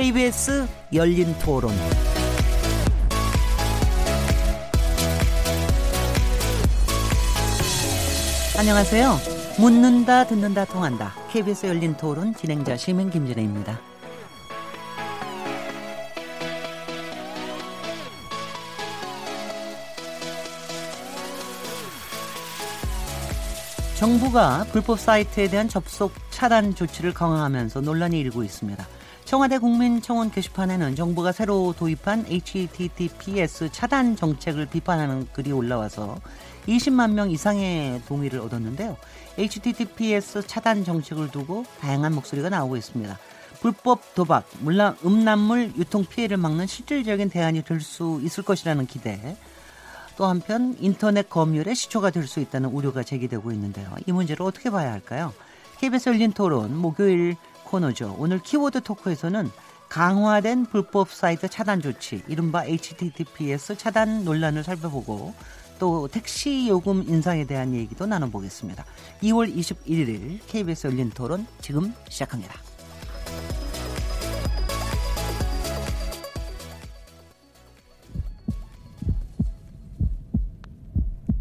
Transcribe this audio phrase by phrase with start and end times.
[0.00, 1.72] KBS 열린 토론.
[8.56, 9.18] 안녕하세요.
[9.58, 11.14] 묻는다, 듣는다, 통한다.
[11.32, 13.80] KBS 열린 토론 진행자 시민 김진혜입니다.
[23.96, 28.86] 정부가 불법 사이트에 대한 접속 차단 조치를 강화하면서 논란이 일고 있습니다.
[29.28, 36.18] 청와대 국민청원 게시판에는 정부가 새로 도입한 HTTPS 차단 정책을 비판하는 글이 올라와서
[36.66, 38.96] 20만 명 이상의 동의를 얻었는데요.
[39.36, 43.18] HTTPS 차단 정책을 두고 다양한 목소리가 나오고 있습니다.
[43.60, 49.36] 불법 도박, 물론 음란물 유통 피해를 막는 실질적인 대안이 될 수 있을 것이라는 기대,
[50.16, 53.94] 또 한편 인터넷 검열의 시초가 될 수 있다는 우려가 제기되고 있는데요.
[54.06, 55.34] 이 문제를 어떻게 봐야 할까요?
[55.80, 57.36] KBS 열린 토론 목요일
[57.68, 58.16] 코너죠.
[58.18, 59.50] 오늘 키워드 토크에서는
[59.88, 65.34] 강화된 불법 사이트 차단 조치, 이른바 HTTPS 차단 논란을 살펴보고
[65.78, 68.84] 또 택시 요금 인상에 대한 얘기도 나눠보겠습니다.
[69.22, 72.54] 2월 21일 KBS 열린 토론 지금 시작합니다.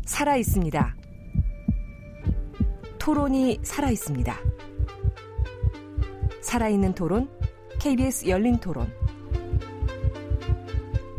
[0.06, 0.96] 살아 있습니다.
[2.98, 4.36] 토론이 살아 있습니다.
[6.48, 7.30] 살아있는 토론,
[7.78, 8.90] KBS 열린 토론.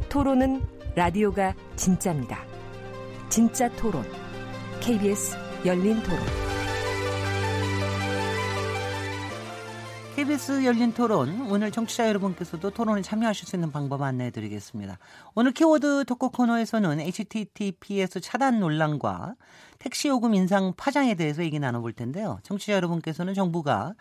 [0.09, 0.62] 토론은
[0.95, 2.39] 라디오가 진짜입니다.
[3.29, 4.05] 진짜 토론,
[4.81, 6.19] KBS 열린 토론.
[10.17, 14.99] KBS 열린 토론 오늘 청취자 여러분께서도 토론에 참여하실 수 있는 방법 안내해 드리겠습니다.
[15.34, 19.34] 오늘 키워드 토크 코너에서는 HTTPS 차단 논란과
[19.78, 22.39] 택시 요금 인상 파장에 대해서 얘기 나눠볼 텐데요.
[22.45, 23.93] 청취자 여러분께서는 정부가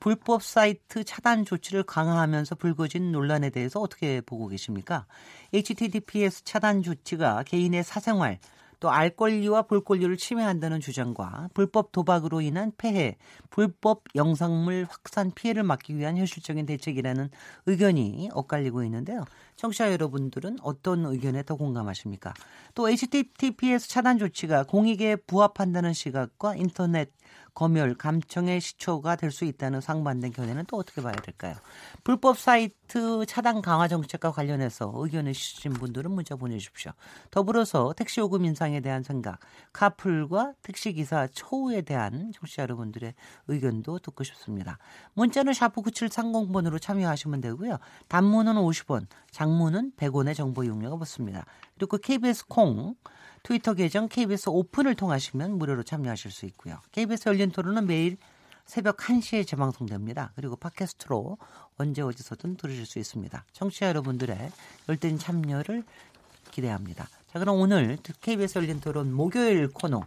[0.00, 5.06] 불법 사이트 차단 조치를 강화하면서 불거진 논란에 대해서 어떻게 보고 계십니까?
[5.52, 8.38] HTTPS 차단 조치가 개인의 사생활
[8.80, 13.16] 또 알 권리와 볼 권리를 침해한다는 주장과 불법 도박으로 인한 폐해,
[13.50, 17.30] 불법 영상물 확산 피해를 막기 위한 현실적인 대책이라는
[17.66, 19.24] 의견이 엇갈리고 있는데요.
[19.56, 22.34] 청취자 여러분들은 어떤 의견에 더 공감하십니까?
[22.74, 27.10] 또 HTTPS 차단 조치가 공익에 부합한다는 시각과 인터넷
[27.54, 31.54] 검열, 감청의 시초가 될 수 있다는 상반된 견해는 또 어떻게 봐야 될까요?
[32.04, 36.92] 불법 사이트 차단 강화 정책과 관련해서 의견을 주신 분들은 문자 보내주십시오.
[37.30, 39.40] 더불어서 택시 요금 인상에 대한 생각,
[39.72, 43.14] 카풀과 택시기사 초우에 대한 청취자 여러분들의
[43.48, 44.78] 의견도 듣고 싶습니다.
[45.14, 47.78] 문자는 샤프 9730번으로 참여하시면 되고요.
[48.08, 51.44] 단문은 50원, 장 문은 100원의 정보 이용료가 붙습니다.
[51.76, 52.94] 그리고 KBS 콩,
[53.42, 56.80] 트위터 계정 KBS 오픈을 통하시면 무료로 참여하실 수 있고요.
[56.92, 58.16] KBS 열린 토론은 매일
[58.64, 60.32] 새벽 1시에 재방송됩니다.
[60.34, 61.38] 그리고 팟캐스트로
[61.78, 63.44] 언제 어디서든 들으실 수 있습니다.
[63.52, 64.50] 청취자 여러분들의
[64.88, 65.84] 열띤 참여를
[66.50, 67.08] 기대합니다.
[67.32, 70.06] 자, 그럼 오늘 KBS 열린 토론 목요일 코너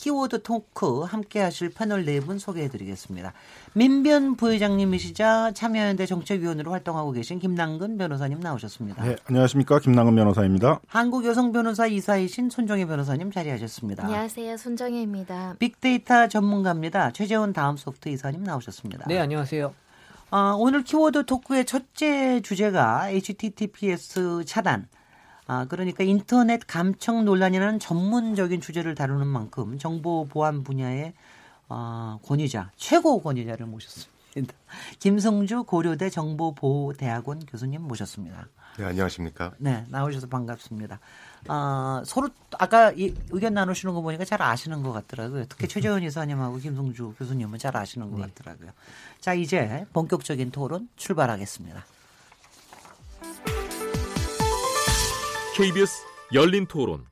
[0.00, 3.32] 키워드 토크 함께 하실 패널 네 분 소개해 드리겠습니다.
[3.72, 9.02] 민변 부회장님이시자 참여연대 정책위원으로 활동하고 계신 김남근 변호사님 나오셨습니다.
[9.04, 9.78] 네, 안녕하십니까.
[9.78, 10.80] 김남근 변호사입니다.
[10.88, 14.04] 한국여성변호사 이사이신 손정혜 변호사님 자리하셨습니다.
[14.04, 14.56] 안녕하세요.
[14.58, 15.56] 손정혜입니다.
[15.58, 17.12] 빅데이터 전문가입니다.
[17.12, 19.06] 최재원 다음 소프트 이사님 나오셨습니다.
[19.08, 19.72] 네, 안녕하세요.
[20.30, 24.88] 아, 오늘 키워드 토크의 첫째 주제가 HTTPS 차단.
[25.46, 31.12] 아, 그러니까 인터넷 감청 논란이라는 전문적인 주제를 다루는 만큼 정보 보안 분야의
[31.68, 34.12] 어, 권위자, 최고 권위자를 모셨습니다.
[34.98, 38.48] 김성주 고려대 정보보호대학원 교수님 모셨습니다.
[38.76, 39.52] 네, 안녕하십니까.
[39.58, 41.00] 네, 나오셔서 반갑습니다.
[41.48, 42.28] 어, 서로
[42.58, 45.46] 아까 이 의견 나누시는 거 보니까 잘 아시는 것 같더라고요.
[45.48, 48.26] 특히 최재원 이사님하고 김성주 교수님은 잘 아시는 것 네.
[48.26, 48.72] 같더라고요.
[49.20, 51.84] 자, 이제 본격적인 토론 출발하겠습니다.
[55.56, 56.04] KBS
[56.34, 57.06] 열린 토론.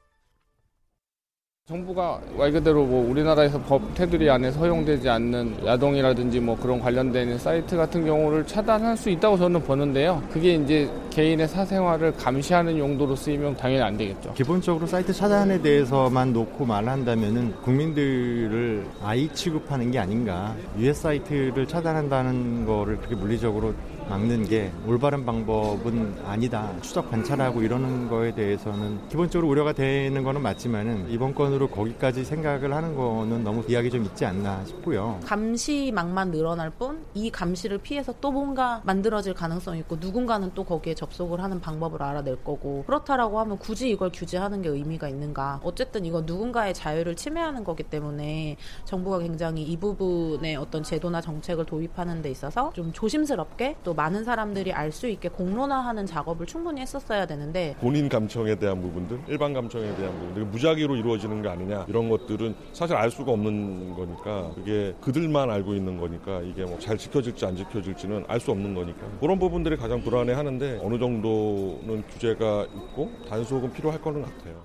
[1.66, 7.74] 정부가 말 그대로 뭐 우리나라에서 법 테두리 안에 허용되지 않는 야동이라든지 뭐 그런 관련된 사이트
[7.74, 10.22] 같은 경우를 차단할 수 있다고 저는 보는데요.
[10.30, 14.34] 그게 이제 개인의 사생활을 감시하는 용도로 쓰이면 당연히 안 되겠죠.
[14.34, 20.54] 기본적으로 사이트 차단에 대해서만 놓고 말한다면은 국민들을 아이 취급하는 게 아닌가.
[20.76, 23.72] 유해 사이트를 차단한다는 거를 그렇게 물리적으로
[24.08, 26.70] 막는 게 올바른 방법은 아니다.
[26.82, 32.94] 추적 관찰하고 이러는 거에 대해서는 기본적으로 우려가 되는 거는 맞지만은 이번 건으로 거기까지 생각을 하는
[32.96, 35.20] 거는 너무 이야기 좀 있지 않나 싶고요.
[35.24, 41.40] 감시망만 늘어날 뿐 이 감시를 피해서 또 뭔가 만들어질 가능성이 있고 누군가는 또 거기에 접속을
[41.40, 45.60] 하는 방법을 알아낼 거고 그렇다라고 하면 굳이 이걸 규제하는 게 의미가 있는가?
[45.62, 52.22] 어쨌든 이거 누군가의 자유를 침해하는 거기 때문에 정부가 굉장히 이 부분에 어떤 제도나 정책을 도입하는
[52.22, 57.74] 데 있어서 좀 조심스럽게 또 많은 사람들이 알 수 있게 공론화하는 작업을 충분히 했었어야 되는데
[57.80, 62.94] 본인 감청에 대한 부분들, 일반 감청에 대한 부분들 무작위로 이루어지는 게 아니냐 이런 것들은 사실
[62.94, 68.24] 알 수가 없는 거니까 그게 그들만 알고 있는 거니까 이게 뭐 잘 지켜질지 안 지켜질지는
[68.28, 74.22] 알 수 없는 거니까 그런 부분들이 가장 불안해하는데 어느 정도는 규제가 있고 단속은 필요할 거는
[74.22, 74.64] 같아요.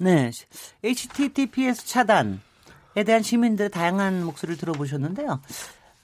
[0.00, 0.30] 네,
[0.84, 2.38] HTTPS 차단에
[3.04, 5.40] 대한 시민들의 다양한 목소리를 들어보셨는데요.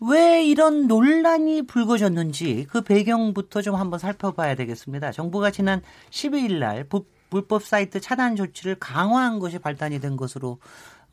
[0.00, 5.12] 왜 이런 논란이 불거졌는지 그 배경부터 좀 한번 살펴봐야 되겠습니다.
[5.12, 6.86] 정부가 지난 12일 날
[7.30, 10.58] 불법 사이트 차단 조치를 강화한 것이 발단이 된 것으로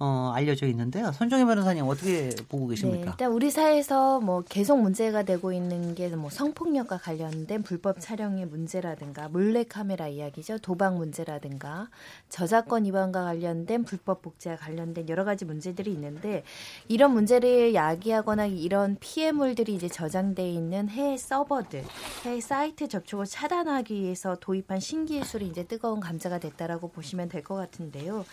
[0.04, 1.12] 어, 알려져 있는데요.
[1.12, 3.06] 손정혜 변호사님 어떻게 보고 계십니까?
[3.06, 8.48] 네, 일단 우리 사회에서 뭐 계속 문제가 되고 있는 게 뭐 성폭력과 관련된 불법 촬영의
[8.48, 10.58] 문제라든가 몰래 카메라 이야기죠.
[10.58, 11.88] 도박 문제라든가
[12.30, 16.44] 저작권 위반과 관련된 불법 복제와 관련된 여러 가지 문제들이 있는데
[16.88, 21.84] 이런 문제를 야기하거나 이런 피해물들이 이제 저장돼 있는 해외 서버들,
[22.26, 28.26] 해외 사이트 접촉을 차단하기 위해서 도입한 신기술이 이제 뜨거운 감자가 됐다라고 보시면 될 것 같은데요.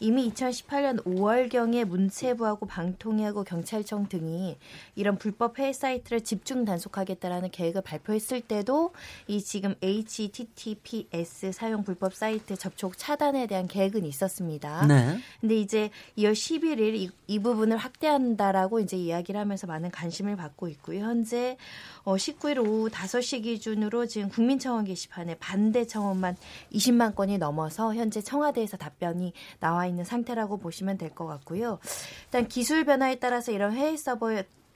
[0.00, 4.56] 이미 2018년 5월경에 문체부하고 방통위하고 경찰청 등이
[4.96, 8.92] 이런 불법 해외 사이트를 집중 단속하겠다라는 계획을 발표했을 때도
[9.26, 14.86] 이 지금 HTTPS 사용 불법 사이트 접촉 차단에 대한 계획은 있었습니다.
[14.86, 15.18] 네.
[15.40, 21.04] 근데 이제 2월 11일 이, 이 부분을 확대한다라고 이제 이야기를 하면서 많은 관심을 받고 있고요.
[21.04, 21.58] 현재
[22.04, 26.36] 어, 19일 오후 5시 기준으로 지금 국민청원 게시판에 반대 청원만
[26.72, 31.78] 20만 건이 넘어서 현재 청와대에서 답변이 나와 있는 상태라고 보시면 될 것 같고요.
[32.26, 34.30] 일단 기술 변화에 따라서 이런 해외 서버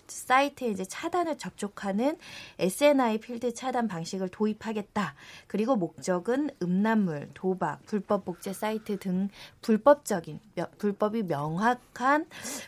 [0.06, 2.18] 사이트에 이제 차단을 접촉하는
[2.58, 5.14] SNI 필드 차단 방식을 도입하겠다.
[5.46, 9.30] 그리고 목적은 음란물, 도박, 불법 복제 사이트 등
[9.62, 10.40] 불법적인
[10.76, 12.26] 불법이 명확한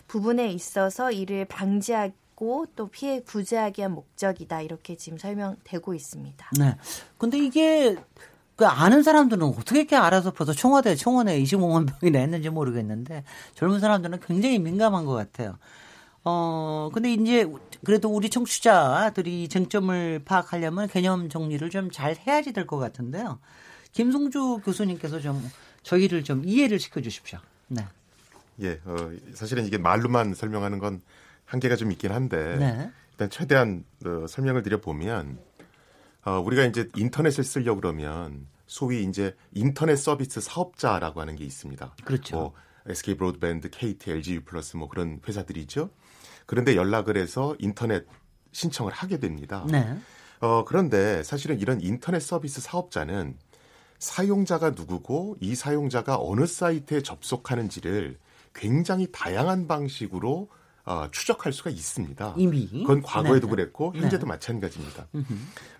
[0.09, 4.63] 부분에 있어서 이를 방지하고 또 피해 구제하기 위한 목적이다.
[4.63, 6.51] 이렇게 지금 설명되고 있습니다.
[6.59, 6.75] 네.
[7.19, 7.97] 근데 이게
[8.57, 13.23] 그 아는 사람들은 어떻게 이렇게 알아서 벌써 청와대 청원에 25만 명이나 했는지 모르겠는데
[13.55, 15.59] 젊은 사람들은 굉장히 민감한 것 같아요.
[16.25, 17.47] 어 근데 이제
[17.85, 23.39] 그래도 우리 청취자들이 쟁점을 파악하려면 개념 정리를 좀 잘 해야지 될 것 같은데요.
[23.93, 25.49] 김송주 교수님께서 좀
[25.83, 27.39] 저희를 좀 이해를 시켜 주십시오.
[27.69, 27.85] 네.
[28.63, 31.01] 예, 어, 사실은 이게 말로만 설명하는 건
[31.45, 32.91] 한계가 좀 있긴 한데 네.
[33.13, 35.39] 일단 최대한 어, 설명을 드려 보면
[36.27, 41.95] 어, 우리가 이제 인터넷을 쓰려고 그러면 소위 이제 인터넷 서비스 사업자라고 하는 게 있습니다.
[42.05, 42.37] 그렇죠.
[42.37, 42.53] 뭐
[42.89, 45.89] SK 브로드밴드, KT, LG 플러스 뭐 그런 회사들이죠.
[46.45, 48.07] 그런데 연락을 해서 인터넷
[48.51, 49.65] 신청을 하게 됩니다.
[49.71, 49.97] 네.
[50.41, 53.37] 어, 그런데 사실은 이런 인터넷 서비스 사업자는
[54.01, 58.19] 사용자가 누구고 이 사용자가 어느 사이트에 접속하는지를
[58.53, 60.49] 굉장히 다양한 방식으로
[60.87, 62.35] 어, 추적할 수가 있습니다.
[62.37, 63.51] 이미 그건 과거에도 네.
[63.51, 64.29] 그랬고 현재도 네.
[64.29, 65.09] 마찬가지입니다.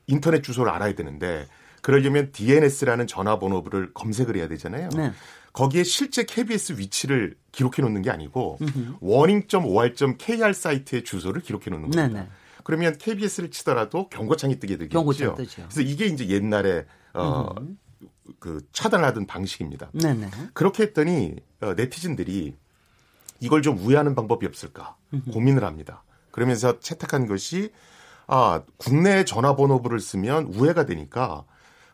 [0.08, 1.46] 인터넷 주소를 알아야 되는데
[1.82, 4.90] 그러려면 DNS라는 전화번호부를 검색을 해야 되잖아요.
[4.96, 5.12] 네.
[5.54, 8.58] 거기에 실제 KBS 위치를 기록해 놓는 게 아니고
[9.04, 12.08] warning.or.kr 사이트의 주소를 기록해 놓는 겁니다.
[12.08, 12.30] 네네.
[12.64, 14.98] 그러면 KBS를 치더라도 경고창이 뜨게 되겠죠.
[14.98, 15.64] 경고창 뜨죠.
[15.64, 17.54] 그래서 이게 이제 옛날에 어,
[18.40, 19.92] 그 차단하던 방식입니다.
[19.94, 20.30] 네네.
[20.54, 22.56] 그렇게 했더니 어, 네티즌들이
[23.40, 24.96] 이걸 좀 우회하는 방법이 없을까
[25.34, 26.04] 고민을 합니다.
[26.30, 27.72] 그러면서 채택한 것이
[28.28, 31.44] 아 국내 전화번호부를 쓰면 우회가 되니까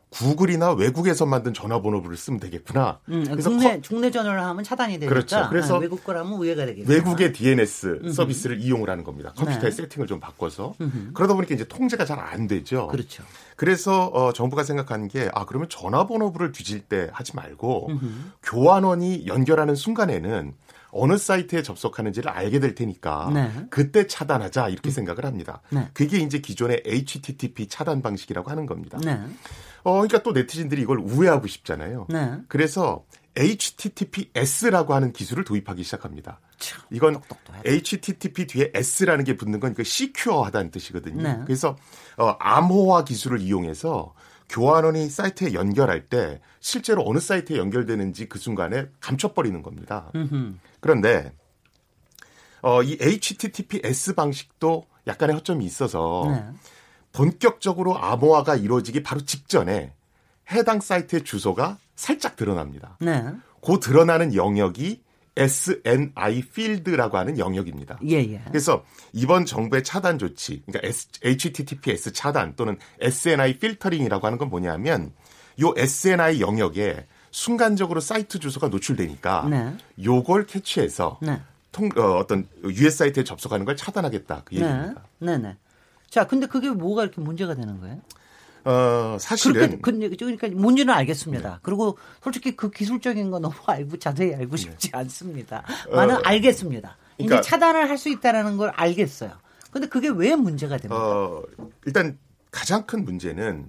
[0.09, 2.99] 구글이나 외국에서 만든 전화번호부를 쓰면 되겠구나.
[3.09, 5.47] 음, 그래서 국내 중내 전화를 하면 차단이 되니까 그렇죠.
[5.49, 6.89] 그래서 아, 외국 걸 하면 우회가 되겠죠.
[6.89, 9.33] 외국의 DNS 서비스를 이용을 하는 겁니다.
[9.35, 9.75] 컴퓨터의 네.
[9.83, 10.75] 세팅을 좀 바꿔서
[11.13, 12.87] 그러다 보니까 이제 통제가 잘 안 되죠.
[12.87, 13.23] 그렇죠.
[13.55, 17.89] 그래서 어, 정부가 생각한 게 아 그러면 전화번호부를 뒤질 때 하지 말고
[18.43, 20.53] 교환원이 연결하는 순간에는
[20.97, 23.51] 어느 사이트에 접속하는지를 알게 될 테니까 네.
[23.69, 25.61] 그때 차단하자 이렇게 생각을 합니다.
[25.69, 25.89] 네.
[25.93, 28.97] 그게 이제 기존의 HTTP 차단 방식이라고 하는 겁니다.
[29.03, 29.19] 네.
[29.83, 32.07] 어, 그러니까 또 네티즌들이 이걸 우회하고 싶잖아요.
[32.09, 32.39] 네.
[32.47, 33.05] 그래서
[33.37, 36.39] HTTPS라고 하는 기술을 도입하기 시작합니다.
[36.91, 37.21] 이건
[37.65, 41.21] HTTP 뒤에 S라는 게 붙는 건 그 시큐어하다는 뜻이거든요.
[41.21, 41.39] 네.
[41.45, 41.75] 그래서
[42.17, 44.13] 어, 암호화 기술을 이용해서
[44.49, 50.09] 교환원이 사이트에 연결할 때 실제로 어느 사이트에 연결되는지 그 순간에 감춰버리는 겁니다.
[50.15, 50.53] 음흠.
[50.79, 51.33] 그런데
[52.61, 56.45] 어, 이 HTTPS 방식도 약간의 허점이 있어서 네.
[57.13, 59.93] 본격적으로 암호화가 이루어지기 바로 직전에
[60.51, 62.97] 해당 사이트의 주소가 살짝 드러납니다.
[62.99, 63.23] 네.
[63.61, 65.01] 그 드러나는 영역이
[65.37, 67.99] SNI 필드라고 하는 영역입니다.
[68.07, 68.41] 예, 예.
[68.47, 70.87] 그래서 이번 정부의 차단 조치, 그러니까
[71.23, 75.13] HTTPS 차단 또는 SNI 필터링이라고 하는 건 뭐냐면
[75.61, 79.73] 요 SNI 영역에 순간적으로 사이트 주소가 노출되니까 네.
[80.03, 81.41] 요걸 캐치해서 네.
[81.71, 84.61] 통, 어, 어떤 US 사이트에 접속하는 걸 차단하겠다 그 네.
[84.61, 85.01] 얘기입니다.
[85.19, 85.55] 네, 네.
[86.09, 87.99] 자, 근데 그게 뭐가 이렇게 문제가 되는 거예요?
[88.65, 91.59] 어, 사실은 그렇게 그러니까 문제는 알겠습니다.
[91.61, 95.63] 그리고 솔직히 그 기술적인 거 너무 알고 자세히 알고 싶지 않습니다.
[95.91, 96.97] 많은 어, 알겠습니다.
[97.17, 99.31] 이제 그러니까- 차단을 할 수 있다라는 걸 알겠어요.
[99.71, 100.97] 근데 그게 왜 문제가 됩니까?
[101.01, 101.43] 어,
[101.85, 102.17] 일단
[102.51, 103.65] 가장 큰 문제는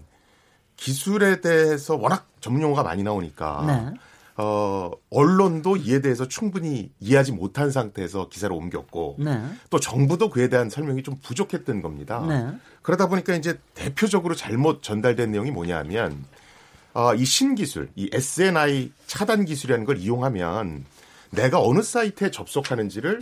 [0.78, 3.99] 기술에 대해서 워낙 전문 용어가 많이 나오니까 네.
[4.37, 9.42] 어, 언론도 이에 대해서 충분히 이해하지 못한 상태에서 기사를 옮겼고 네.
[9.68, 12.25] 또 정부도 그에 대한 설명이 좀 부족했던 겁니다.
[12.26, 12.56] 네.
[12.82, 16.25] 그러다 보니까 이제 대표적으로 잘못 전달된 내용이 뭐냐면
[16.94, 20.85] 아, 이 신기술, 이 SNI 차단 기술이라는 걸 이용하면
[21.30, 23.20] 내가 어느 사이트에 접속하는지를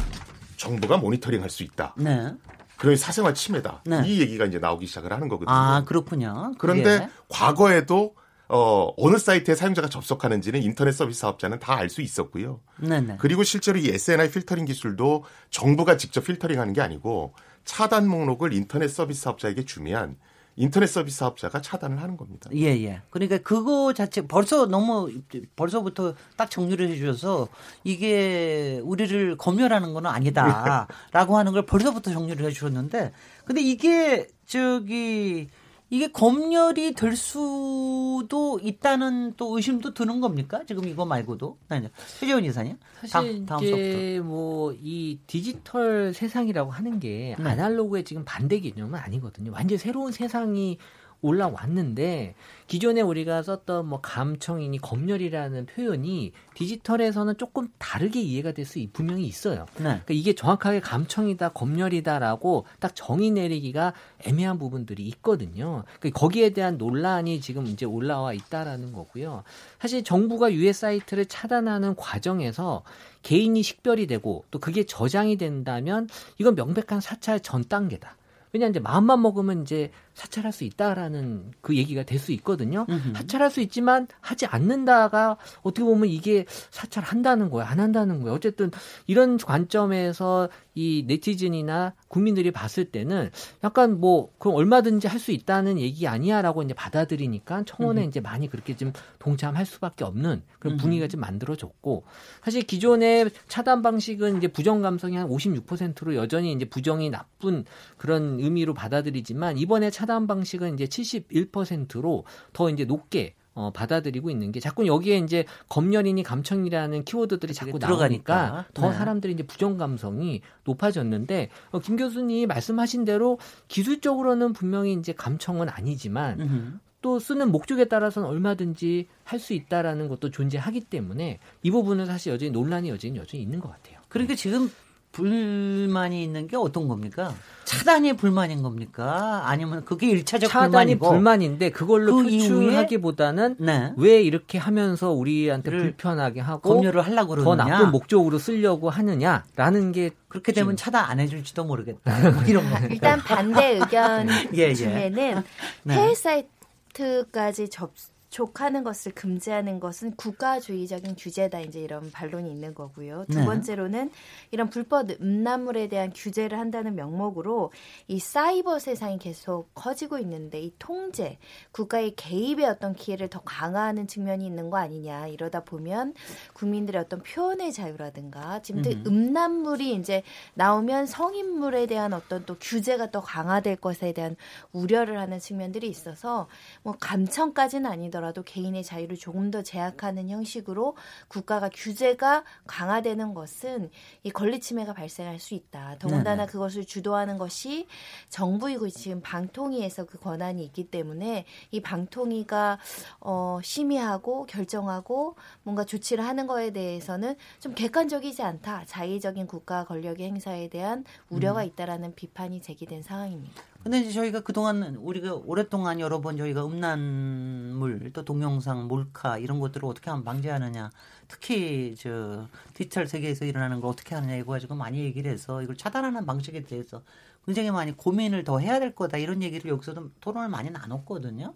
[0.56, 1.94] 정부가 모니터링할 수 있다.
[1.96, 2.32] 네.
[2.78, 3.82] 그러니 사생활 침해다.
[3.86, 4.02] 네.
[4.06, 5.54] 이 얘기가 이제 나오기 시작을 하는 거거든요.
[5.54, 6.52] 아, 그렇군요.
[6.58, 7.10] 그런데 그게.
[7.28, 8.14] 과거에도
[8.48, 12.60] 어, 어느 사이트에 사용자가 접속하는지는 인터넷 서비스 사업자는 다 알 수 있었고요.
[12.78, 13.16] 네, 네.
[13.18, 18.88] 그리고 실제로 이 SNI 필터링 기술도 정부가 직접 필터링 하는 게 아니고 차단 목록을 인터넷
[18.88, 20.16] 서비스 사업자에게 주면
[20.56, 22.50] 인터넷 서비스 사업자가 차단을 하는 겁니다.
[22.54, 23.02] 예, 예.
[23.10, 25.10] 그러니까 그거 자체 벌써 너무
[25.54, 27.48] 벌써부터 딱 정리를 해주셔서
[27.84, 33.12] 이게 우리를 검열하는 건 아니다라고 하는 걸 벌써부터 정리를 해주셨는데
[33.44, 35.48] 근데 이게 저기
[35.88, 40.62] 이게 검열이 될 수도 있다는 또 의심도 드는 겁니까?
[40.66, 41.58] 지금 이거 말고도.
[41.68, 41.90] 네, 네.
[42.18, 42.76] 최재원 이사님.
[43.06, 47.44] 사실 다음, 이제 뭐이 디지털 세상이라고 하는 게 네.
[47.50, 49.52] 아날로그의 지금 반대 개념은 아니거든요.
[49.52, 50.78] 완전 새로운 세상이
[51.22, 52.34] 올라왔는데
[52.66, 59.66] 기존에 우리가 썼던 뭐 감청이니 검열이라는 표현이 디지털에서는 조금 다르게 이해가 될 수 분명히 있어요.
[59.76, 59.84] 네.
[59.84, 63.94] 그러니까 이게 정확하게 감청이다, 검열이다라고 딱 정의 내리기가
[64.24, 65.84] 애매한 부분들이 있거든요.
[66.00, 69.44] 그러니까 거기에 대한 논란이 지금 이제 올라와 있다라는 거고요.
[69.80, 72.82] 사실 정부가 유해 사이트를 차단하는 과정에서
[73.22, 76.08] 개인이 식별이 되고 또 그게 저장이 된다면
[76.38, 78.16] 이건 명백한 사찰 전 단계다.
[78.52, 82.86] 왜냐 이제 마음만 먹으면 이제 사찰할 수 있다라는 그 얘기가 될 수 있거든요.
[82.88, 83.12] 음흠.
[83.16, 88.32] 사찰할 수 있지만 하지 않는다가 어떻게 보면 이게 사찰한다는 거야, 안 한다는 거야.
[88.32, 88.70] 어쨌든
[89.06, 93.30] 이런 관점에서 이 네티즌이나 국민들이 봤을 때는
[93.64, 98.76] 약간 뭐 그럼 얼마든지 할 수 있다는 얘기 아니야라고 이제 받아들이니까 청원에 이제 많이 그렇게
[98.76, 102.04] 좀 동참할 수밖에 없는 그런 분위기가 좀 만들어졌고
[102.44, 107.64] 사실 기존의 차단 방식은 이제 부정 감성이 한 56%로 여전히 이제 부정이 나쁜
[107.96, 114.60] 그런 의미로 받아들이지만 이번에 차단 방식은 이제 71%로 더 이제 높게 어, 받아들이고 있는 게
[114.60, 118.36] 자꾸 여기에 이제 검열이니 감청이라는 키워드들이 자꾸 들어가니까.
[118.36, 118.96] 나오니까 더 네.
[118.96, 126.40] 사람들이 이제 부정 감성이 높아졌는데 어, 김 교수님 말씀하신 대로 기술적으로는 분명히 이제 감청은 아니지만
[126.40, 126.78] 음흠.
[127.00, 132.50] 또 쓰는 목적에 따라서는 얼마든지 할 수 있다라는 것도 존재하기 때문에 이 부분은 사실 여전히
[132.50, 133.98] 논란이 여전히 여전히 있는 것 같아요.
[134.08, 134.70] 그러니까 지금
[135.16, 137.34] 불만이 있는 게 어떤 겁니까?
[137.64, 139.42] 차단이 불만인 겁니까?
[139.46, 143.92] 아니면 그게 일차적 차단이 불만이고 불만인데 그걸로 그 표출하기보다는 네.
[143.96, 147.78] 왜 이렇게 하면서 우리한테 를 불편하게 하고 검열을 하려고 더 그러느냐?
[147.78, 152.12] 나쁜 목적으로 쓰려고 하느냐라는 게 그렇게 되면 차단 안 해줄지도 모르겠다.
[152.30, 152.76] 뭐 이런 거.
[152.90, 154.74] 일단 반대 의견 예, 예.
[154.74, 155.42] 중에는
[155.84, 155.94] 네.
[155.94, 157.92] 해외 사이트까지 접
[158.30, 163.24] 접촉하는 것을 금지하는 것은 국가주의적인 규제다 이제 이런 반론이 있는 거고요.
[163.30, 163.46] 두 네.
[163.46, 164.10] 번째로는
[164.50, 167.72] 이런 불법 음란물에 대한 규제를 한다는 명목으로
[168.08, 171.38] 이 사이버 세상이 계속 커지고 있는데 이 통제,
[171.72, 176.14] 국가의 개입의 어떤 기회를 더 강화하는 측면이 있는 거 아니냐 이러다 보면
[176.52, 179.04] 국민들의 어떤 표현의 자유라든가 지금 또 음.
[179.06, 180.22] 음란물이 이제
[180.54, 184.36] 나오면 성인물에 대한 어떤 또 규제가 더 강화될 것에 대한
[184.72, 186.48] 우려를 하는 측면들이 있어서
[186.82, 190.96] 뭐 감청까지는 아니더라도 개인의 자유를 조금 더 제약하는 형식으로
[191.28, 193.90] 국가가 규제가 강화되는 것은
[194.22, 195.96] 이 권리 침해가 발생할 수 있다.
[195.98, 196.46] 더군다나 네네.
[196.46, 197.86] 그것을 주도하는 것이
[198.28, 202.78] 정부이고 지금 방통위에서 그 권한이 있기 때문에 이 방통위가
[203.20, 208.84] 어 심의하고 결정하고 뭔가 조치를 하는 거에 대해서는 좀 객관적이지 않다.
[208.86, 211.66] 자의적인 국가 권력의 행사에 대한 우려가 음.
[211.66, 213.62] 있다라는 비판이 제기된 상황입니다.
[213.86, 219.88] 근데 이제 저희가 그동안 우리가 오랫동안 여러 번 저희가 음란물 또 동영상 몰카 이런 것들을
[219.88, 220.90] 어떻게 하면 방지하느냐
[221.28, 226.26] 특히 저 디지털 세계에서 일어나는 걸 어떻게 하느냐 이거 가지고 많이 얘기를 해서 이걸 차단하는
[226.26, 227.00] 방식에 대해서
[227.44, 231.54] 굉장히 많이 고민을 더 해야 될 거다 이런 얘기를 여기서도 토론을 많이 나눴거든요.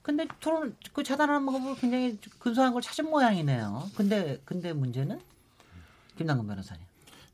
[0.00, 3.90] 근데 토론 그 차단하는 방법을 굉장히 근소한 걸 찾은 모양이네요.
[3.94, 5.20] 근데 근데 문제는
[6.16, 6.82] 김남근 변호사님.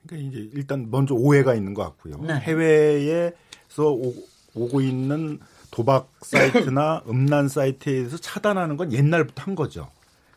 [0.04, 2.16] 그러니까 이제 일단 먼저 오해가 있는 것 같고요.
[2.24, 2.34] 네.
[2.34, 3.36] 해외에서
[3.78, 4.14] 오,
[4.54, 5.38] 오고 있는
[5.70, 9.88] 도박 사이트나 음란 사이트에서 차단하는 건 옛날부터 한 거죠.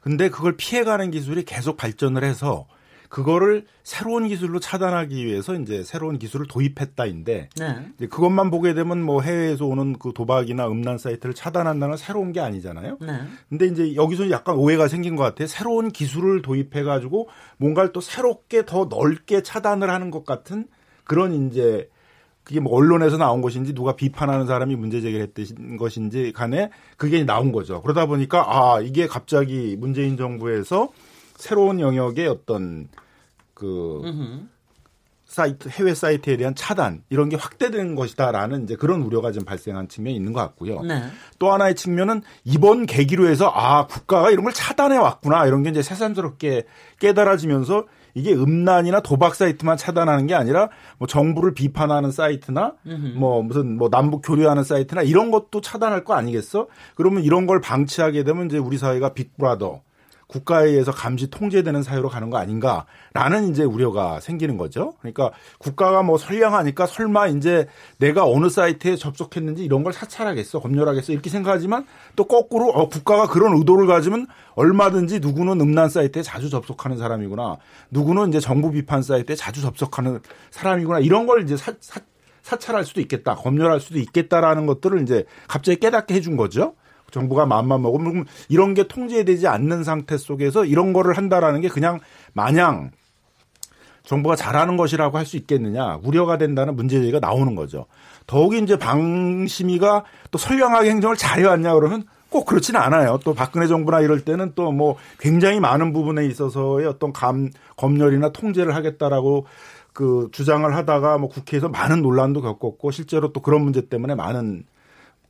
[0.01, 2.67] 근데 그걸 피해가는 기술이 계속 발전을 해서
[3.13, 7.85] 그거를 새로운 기술로 차단하기 위해서 이제 새로운 기술을 도입했다인데 네.
[7.95, 12.39] 이제 그것만 보게 되면 뭐 해외에서 오는 그 도박이나 음란 사이트를 차단한다는 건 새로운 게
[12.39, 12.97] 아니잖아요.
[13.01, 13.19] 네.
[13.49, 15.47] 근데 이제 여기서 약간 오해가 생긴 것 같아요.
[15.47, 20.65] 새로운 기술을 도입해 가지고 뭔가를 또 새롭게 더 넓게 차단을 하는 것 같은
[21.03, 21.89] 그런 이제
[22.43, 27.51] 그게 뭐 언론에서 나온 것인지 누가 비판하는 사람이 문제 제기를 했던 것인지 간에 그게 나온
[27.51, 27.81] 거죠.
[27.81, 30.89] 그러다 보니까 아, 이게 갑자기 문재인 정부에서
[31.35, 32.87] 새로운 영역의 어떤
[33.53, 34.01] 그.
[35.33, 40.15] 사이트 해외 사이트에 대한 차단 이런 게 확대된 것이다라는 이제 그런 우려가 좀 발생한 측면이
[40.15, 40.81] 있는 것 같고요.
[40.81, 41.05] 네.
[41.39, 45.81] 또 하나의 측면은 이번 계기로 해서 아 국가가 이런 걸 차단해 왔구나 이런 게 이제
[45.81, 46.65] 새삼스럽게
[46.99, 52.73] 깨달아지면서 이게 음란이나 도박 사이트만 차단하는 게 아니라 뭐 정부를 비판하는 사이트나
[53.19, 56.67] 뭐 무슨 뭐 남북 교류하는 사이트나 이런 것도 차단할 거 아니겠어?
[56.95, 59.81] 그러면 이런 걸 방치하게 되면 이제 우리 사회가 빅브라더
[60.27, 64.93] 국가에 의해서 감시 통제되는 사회로 가는 거 아닌가라는 이제 우려가 생기는 거죠.
[64.99, 71.29] 그러니까 국가가 뭐 선량하니까 설마 이제 내가 어느 사이트에 접속했는지 이런 걸 사찰하겠어, 검열하겠어 이렇게
[71.29, 77.57] 생각하지만 또 거꾸로 어, 국가가 그런 의도를 가지면 얼마든지 누구는 음란 사이트에 자주 접속하는 사람이구나,
[77.91, 80.19] 누구는 이제 정부 비판 사이트에 자주 접속하는
[80.51, 82.01] 사람이구나 이런 걸 이제 사, 사,
[82.41, 86.75] 사찰할 수도 있겠다, 검열할 수도 있겠다라는 것들을 이제 갑자기 깨닫게 해준 거죠.
[87.13, 91.99] 정부가 마음만 먹으면 그럼 이런 게 통제되지 않는 상태 속에서 이런 거를 한다라는 게 그냥
[92.33, 92.91] 마냥
[94.03, 97.85] 정부가 잘하는 것이라고 할 수 있겠느냐 우려가 된다는 문제 제기가 나오는 거죠.
[98.27, 103.19] 더욱이 이제 방심위가 또 선량하게 행정을 잘해왔냐 그러면 꼭 그렇지는 않아요.
[103.23, 108.75] 또 박근혜 정부나 이럴 때는 또 뭐 굉장히 많은 부분에 있어서의 어떤 감 검열이나 통제를
[108.75, 109.45] 하겠다라고
[109.93, 114.65] 그 주장을 하다가 뭐 국회에서 많은 논란도 겪었고 실제로 또 그런 문제 때문에 많은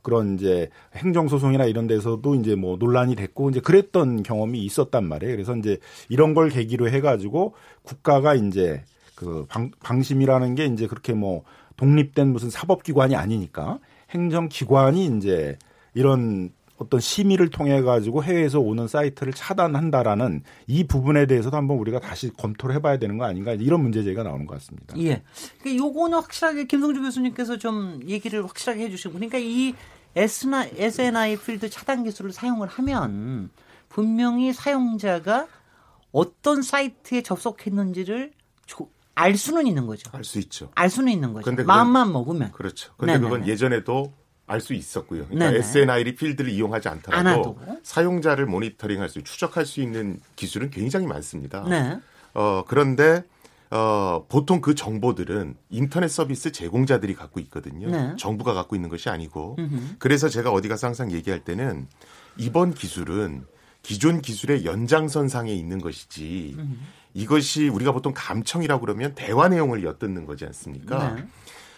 [0.04, 5.34] 그런 이제 행정소송이나 이런 데서도 이제 뭐 논란이 됐고 이제 그랬던 경험이 있었단 말이에요.
[5.34, 8.84] 그래서 이제 이런 걸 계기로 해가지고 국가가 이제
[9.16, 11.42] 그 방, 방심이라는 게 이제 그렇게 뭐
[11.76, 15.56] 독립된 무슨 사법기관이 아니니까 행정기관이 이제
[15.94, 16.50] 이런
[16.84, 22.74] 어떤 심의를 통해 가지고 해외에서 오는 사이트를 차단한다라는 이 부분에 대해서도 한번 우리가 다시 검토를
[22.76, 24.94] 해봐야 되는 거 아닌가 이런 문제 제기가 나오는 것 같습니다.
[24.98, 25.22] 예.
[25.62, 29.74] 그 요거는 확실하게 김성주 교수님께서 좀 얘기를 확실하게 해주시고 그러니까 이
[30.16, 33.50] SNI 필드 차단 기술을 사용을 하면
[33.88, 35.46] 분명히 사용자가
[36.12, 38.32] 어떤 사이트에 접속했는지를
[38.66, 40.10] 조- 알 수는 있는 거죠.
[40.12, 40.70] 알 수 있죠.
[40.74, 41.50] 알 수는 있는 거죠.
[41.64, 42.52] 마음만 먹으면.
[42.52, 42.92] 그렇죠.
[42.96, 43.30] 근데 네네네.
[43.30, 44.12] 그건 예전에도
[44.46, 45.26] 알 수 있었고요.
[45.26, 45.58] 그러니까 네네.
[45.58, 47.58] SNI 필드를 이용하지 않더라도.
[47.82, 51.64] 사용자를 모니터링할 수, 추적할 수 있는 기술은 굉장히 많습니다.
[51.68, 51.98] 네.
[52.34, 53.24] 어, 그런데
[53.70, 57.90] 어, 보통 그 정보들은 인터넷 서비스 제공자들이 갖고 있거든요.
[57.90, 58.14] 네.
[58.18, 59.56] 정부가 갖고 있는 것이 아니고.
[59.58, 59.96] 음흠.
[59.98, 61.88] 그래서 제가 어디 가서 항상 얘기할 때는
[62.36, 63.46] 이번 기술은
[63.82, 66.56] 기존 기술의 연장선상에 있는 것이지
[67.12, 71.14] 이것이 우리가 보통 감청이라고 그러면 대화 내용을 엿듣는 거지 않습니까?
[71.14, 71.26] 네.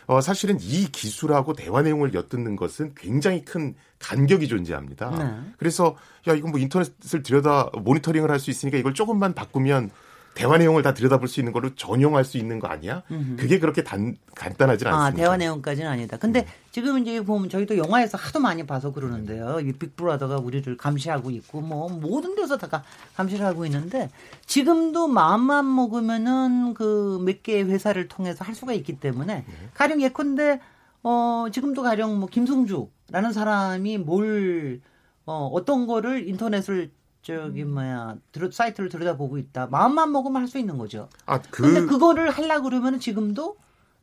[0.06, 5.10] 어, 사실은 이 기술하고 대화 내용을 엿듣는 것은 굉장히 큰 간격이 존재합니다.
[5.10, 5.52] 네.
[5.58, 5.96] 그래서
[6.28, 9.90] 야 이건 뭐 인터넷을 들여다 모니터링을 할 수 있으니까 이걸 조금만 바꾸면
[10.36, 13.02] 대화 내용을 다 들여다볼 수 있는 걸로 전용할 수 있는 거 아니야?
[13.10, 13.36] 음흠.
[13.36, 15.06] 그게 그렇게 단, 간단하진 않습니다.
[15.06, 16.18] 아, 대화 내용까지는 아니다.
[16.18, 16.44] 근데 음.
[16.70, 19.60] 지금 이제 보면 저희도 영화에서 하도 많이 봐서 그러는데요.
[19.60, 22.84] 이 빅브라더가 우리를 감시하고 있고 뭐 모든 데서 다 가-
[23.16, 24.10] 감시를 하고 있는데
[24.44, 29.54] 지금도 마음만 먹으면은 그 몇 개의 회사를 통해서 할 수가 있기 때문에 네.
[29.74, 30.60] 가령 예컨대
[31.02, 34.80] 어 지금도 가령 뭐 김승주라는 사람이 뭘
[35.24, 36.90] 어, 어떤 거를 인터넷을
[37.26, 39.66] 저기 뭐야 들어, 사이트를 들여다보고 있다.
[39.66, 41.08] 마음만 먹으면 할 수 있는 거죠.
[41.26, 43.56] 아, 근데 그, 그거를 하려 그러면 지금도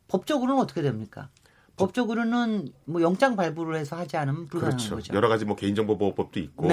[0.10, 1.30] 법적으로는 어떻게 됩니까?
[1.78, 4.96] 법적으로는 뭐 영장 발부를 해서 하지 않으면 불가능한 그렇죠.
[4.96, 5.14] 거죠.
[5.14, 6.68] 여러 가지 뭐 개인정보보호법도 있고.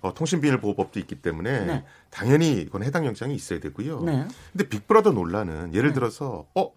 [0.00, 1.84] 어, 통신비밀보호법도 있기 때문에 네.
[2.10, 4.00] 당연히 이건 해당 영장이 있어야 되고요.
[4.02, 4.26] 네.
[4.52, 5.94] 근데 빅브라더 논란은 예를 네.
[5.94, 6.72] 들어서 어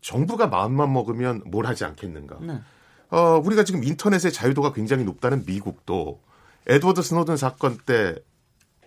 [0.00, 2.38] 정부가 마음만 먹으면 뭘 하지 않겠는가?
[2.40, 2.60] 네.
[3.10, 6.22] 어, 우리가 지금 인터넷의 자유도가 굉장히 높다는 미국도
[6.66, 8.16] 에드워드 스노든 사건 때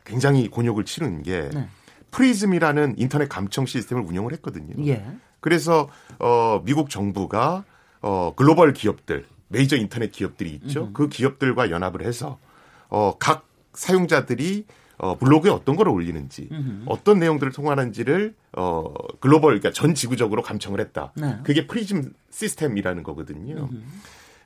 [0.06, 1.68] 굉장히 곤욕을 치른 게 네.
[2.12, 4.74] 프리즘이라는 인터넷 감청 시스템을 운영을 했거든요.
[4.88, 5.06] 예.
[5.41, 5.89] 그래서
[6.20, 7.65] 어 미국 정부가
[8.02, 10.91] 어 글로벌 기업들 메이저 인터넷 기업들이 있죠.
[10.94, 12.39] 그 기업들과 연합을 해서
[12.88, 14.65] 어 각 사용자들이
[14.98, 16.50] 어 블로그에 어떤 걸 올리는지
[16.86, 21.12] 어떤 내용들을 통하는지를 어 글로벌 그러니까 전 지구적으로 감청을 했다.
[21.18, 21.38] 네.
[21.44, 23.70] 그게 프리즘 시스템이라는 거거든요.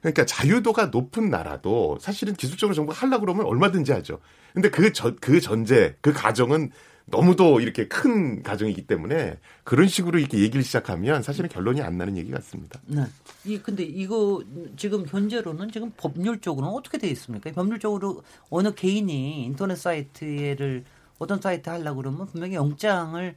[0.01, 4.19] 그러니까 자유도가 높은 나라도 사실은 기술적으로 정부가 하려고 그러면 얼마든지 하죠.
[4.53, 6.71] 근데 그 전, 그 전제, 그 가정은
[7.11, 12.31] 너무도 이렇게 큰 가정이기 때문에 그런 식으로 이렇게 얘기를 시작하면 사실은 결론이 안 나는 얘기
[12.31, 12.79] 같습니다.
[12.85, 13.03] 네.
[13.45, 14.43] 이 근데 이거
[14.77, 17.51] 지금 현재로는 지금 법률적으로는 어떻게 돼 있습니까?
[17.51, 20.83] 법률적으로 어느 개인이 인터넷 사이트를
[21.17, 23.35] 어떤 사이트 하려고 그러면 분명히 영장을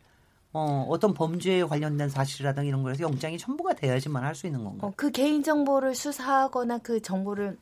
[0.54, 4.90] 어, 어떤 범죄에 관련된 사실이라든가 이런 거에서 영장이 첨부가 돼야지만 할 수 있는 건가요?
[4.90, 7.56] 어, 그 개인 정보를 수사하거나 그 정보를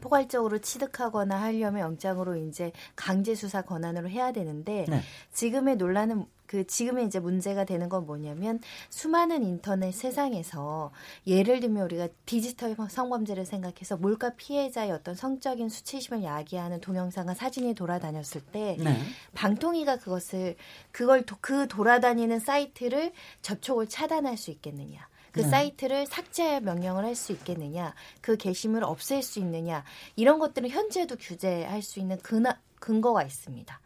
[0.00, 5.00] 포괄적으로 취득하거나 하려면 영장으로 이제 강제 수사 권한으로 해야 되는데 네.
[5.32, 10.92] 지금의 논란은 그 지금의 이제 문제가 되는 건 뭐냐면 수많은 인터넷 세상에서
[11.26, 18.40] 예를 들면 우리가 디지털 성범죄를 생각해서 몰카 피해자의 어떤 성적인 수치심을 야기하는 동영상과 사진이 돌아다녔을
[18.52, 18.98] 때 네.
[19.34, 20.56] 방통위가 그것을
[20.92, 25.08] 그걸 도- 그 돌아다니는 사이트를 접촉을 차단할 수 있겠느냐.
[25.32, 25.48] 그 네.
[25.48, 29.82] 사이트를 삭제 명령을 할 수 있겠느냐, 그 게시물을 없앨 수 있느냐,
[30.14, 33.80] 이런 것들은 현재도 규제할 수 있는 근하, 근거가 있습니다.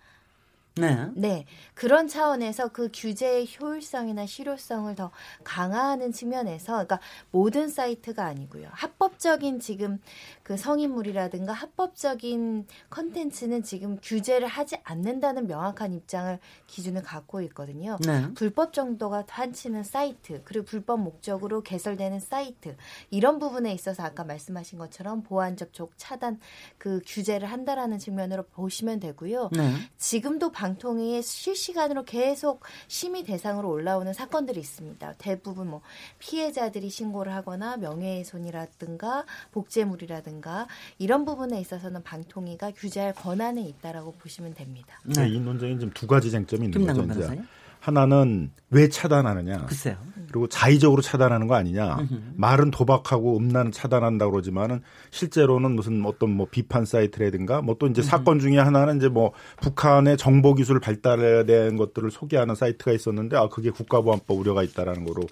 [0.81, 1.11] 네.
[1.15, 1.45] 네.
[1.75, 5.11] 그런 차원에서 그 규제의 효율성이나 실효성을 더
[5.45, 8.69] 강화하는 측면에서, 그러니까 모든 사이트가 아니고요.
[8.73, 10.01] 합법적인 지금
[10.43, 17.97] 그 성인물이라든가 합법적인 컨텐츠는 지금 규제를 하지 않는다는 명확한 입장을 기준을 갖고 있거든요.
[18.07, 18.33] 네.
[18.35, 22.77] 불법 정도가 한치는 사이트 그리고 불법 목적으로 개설되는 사이트
[23.11, 26.41] 이런 부분에 있어서 아까 말씀하신 것처럼 보안 접촉 차단
[26.77, 29.51] 그 규제를 한다라는 측면으로 보시면 되고요.
[29.53, 29.73] 네.
[29.97, 35.15] 지금도 방 통위에 실시간으로 계속 심의 대상으로 올라오는 사건들이 있습니다.
[35.19, 35.81] 대부분 뭐
[36.19, 40.67] 피해자들이 신고를 하거나 명예훼손이라든가 복제물이라든가
[40.99, 45.01] 이런 부분에 있어서는 방통위가 규제할 권한은 있다라고 보시면 됩니다.
[45.05, 45.29] 네.
[45.29, 47.31] 이 논쟁이 지금 두 가지 쟁점이 있는 거죠.
[47.81, 49.67] 하나는 왜 차단하느냐.
[49.67, 49.97] 글쎄요.
[50.29, 52.07] 그리고 자의적으로 차단하는 거 아니냐.
[52.37, 58.41] 말은 도박하고 음란은 차단한다고 그러지만은 실제로는 무슨 어떤 뭐 비판 사이트라든가 뭐 또 이제 사건
[58.41, 63.71] 중에 하나는 이제 뭐 북한의 정보 기술 발달에 대한 것들을 소개하는 사이트가 있었는데 아 그게
[63.71, 65.23] 국가보안법 우려가 있다라는 거로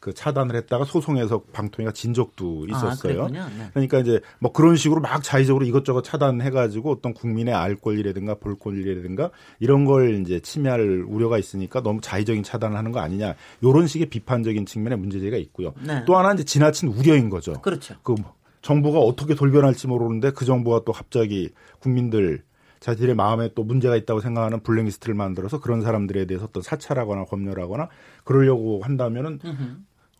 [0.00, 3.26] 그 차단을 했다가 소송에서 방통위가 진 적도 아, 있었어요.
[3.26, 3.46] 그랬군요.
[3.58, 3.68] 네.
[3.72, 9.30] 그러니까 이제 뭐 그런 식으로 막 자의적으로 이것저것 차단해가지고 어떤 국민의 알 권리라든가 볼 권리라든가
[9.58, 13.34] 이런 걸 이제 침해할 우려가 있으니까 너무 자의적인 차단을 하는 거 아니냐.
[13.60, 15.74] 이런 식의 비판적인 측면의 문제제가 있고요.
[15.86, 16.02] 네.
[16.06, 17.52] 또 하나 이제 지나친 우려인 거죠.
[17.60, 17.94] 그렇죠.
[18.02, 18.14] 그
[18.62, 22.42] 정부가 어떻게 돌변할지 모르는데 그 정부가 또 갑자기 국민들
[22.80, 27.88] 자신의 마음에 또 문제가 있다고 생각하는 블랙리스트를 만들어서 그런 사람들에 대해서 어떤 사찰하거나 검열하거나
[28.24, 29.38] 그러려고 한다면은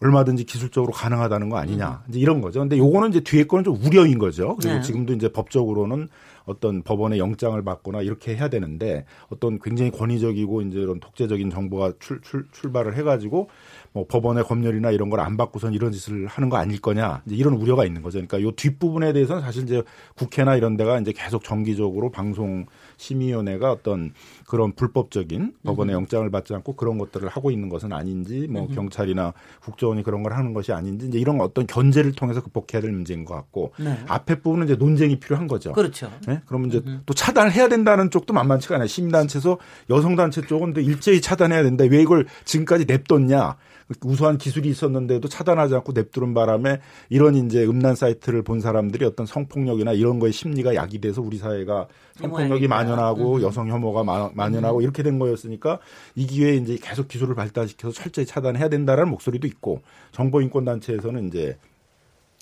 [0.00, 2.04] 얼마든지 기술적으로 가능하다는 거 아니냐.
[2.08, 2.60] 이제 이런 거죠.
[2.60, 4.56] 근데 요거는 이제 뒤에 거는 좀 우려인 거죠.
[4.56, 4.82] 그리고 네.
[4.82, 6.08] 지금도 이제 법적으로는
[6.46, 12.20] 어떤 법원의 영장을 받거나 이렇게 해야 되는데 어떤 굉장히 권위적이고 이제 이런 독재적인 정부가 출,
[12.22, 13.48] 출, 출발을 해가지고
[13.92, 17.22] 뭐 법원의 검열이나 이런 걸 안 받고선 이런 짓을 하는 거 아닐 거냐.
[17.26, 18.18] 이제 이런 우려가 있는 거죠.
[18.18, 19.82] 그러니까 요 뒷부분에 대해서는 사실 이제
[20.16, 24.12] 국회나 이런 데가 이제 계속 정기적으로 방송 심의위원회가 어떤
[24.46, 30.02] 그런 불법적인 법원의 영장을 받지 않고 그런 것들을 하고 있는 것은 아닌지 뭐 경찰이나 국정원이
[30.02, 33.72] 그런 걸 하는 것이 아닌지 이제 이런 어떤 견제를 통해서 극복해야 될 문제인 것 같고
[33.78, 33.98] 네.
[34.08, 35.72] 앞에 부분은 이제 논쟁이 필요한 거죠.
[35.72, 36.10] 그렇죠.
[36.26, 36.40] 네?
[36.46, 38.86] 그러면 이제 또 차단을 해야 된다는 쪽도 만만치가 않아요.
[38.86, 39.58] 시민단체에서
[39.90, 41.84] 여성단체 쪽은 또 일제히 차단해야 된다.
[41.90, 43.56] 왜 이걸 지금까지 냅뒀냐.
[44.04, 49.92] 우수한 기술이 있었는데도 차단하지 않고 냅두는 바람에 이런 이제 음란 사이트를 본 사람들이 어떤 성폭력이나
[49.92, 53.42] 이런 거에 심리가 야기돼서 우리 사회가 성폭력이 만연하고 음.
[53.42, 54.82] 여성 혐오가 만연하고 음.
[54.82, 55.78] 이렇게 된 거였으니까
[56.14, 61.56] 이 기회에 이제 계속 기술을 발달시켜서 철저히 차단해야 된다라는 목소리도 있고 정보 인권 단체에서는 이제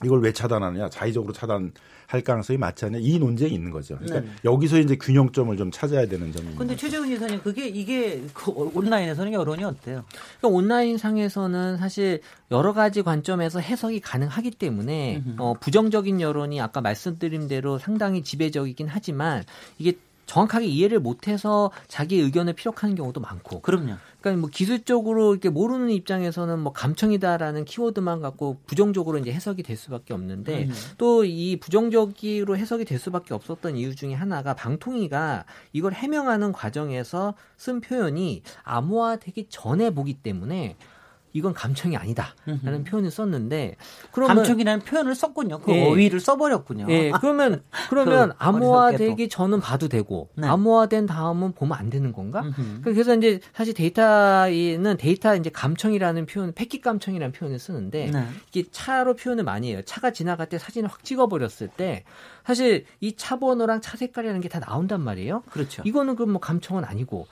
[0.04, 3.96] 이걸 왜 차단하느냐 자의적으로 차단할 가능성이 많지 않냐 이 논쟁이 있는 거죠.
[3.98, 4.28] 그러니까 네.
[4.44, 6.56] 여기서 이제 균형점을 좀 찾아야 되는 점입니다.
[6.56, 10.04] 그런데 최재훈 이사님 그게 이게 그 온라인에서는 여론이 어때요?
[10.38, 12.20] 그러니까 온라인 상에서는 사실
[12.52, 19.42] 여러 가지 관점에서 해석이 가능하기 때문에 어, 부정적인 여론이 아까 말씀드린 대로 상당히 지배적이긴 하지만
[19.78, 19.98] 이게
[20.28, 23.62] 정확하게 이해를 못해서 자기 의견을 피력하는 경우도 많고.
[23.62, 23.94] 그럼요.
[24.20, 30.12] 그러니까 뭐 기술적으로 이렇게 모르는 입장에서는 뭐 감청이다라는 키워드만 갖고 부정적으로 이제 해석이 될 수밖에
[30.12, 30.72] 없는데 음.
[30.98, 38.42] 또이 부정적으로 해석이 될 수밖에 없었던 이유 중에 하나가 방통위가 이걸 해명하는 과정에서 쓴 표현이
[38.64, 40.76] 암호화되기 전에 보기 때문에
[41.38, 43.76] 이건 감청이 아니다라는 표현을 썼는데
[44.12, 45.60] 그러면 감청이라는 표현을 썼군요.
[45.60, 45.86] 그 예.
[45.86, 46.86] 어휘를 써버렸군요.
[46.90, 47.10] 예.
[47.20, 50.46] 그러면 그러면 그 암호화되기 전은 봐도 되고 네.
[50.46, 52.42] 암호화된 다음은 보면 안 되는 건가?
[52.42, 52.80] 음흠.
[52.82, 58.26] 그래서 이제 사실 데이터는 데이터 이제 감청이라는 표현, 패킷 감청이라는 표현을 쓰는데 네.
[58.52, 59.80] 이게 차로 표현을 많이 해요.
[59.84, 62.04] 차가 지나갈 때 사진을 확 찍어버렸을 때
[62.44, 65.42] 사실 이 차 번호랑 차 색깔이라는 게 다 나온단 말이에요.
[65.50, 65.82] 그렇죠.
[65.84, 67.26] 이거는 그럼 뭐 감청은 아니고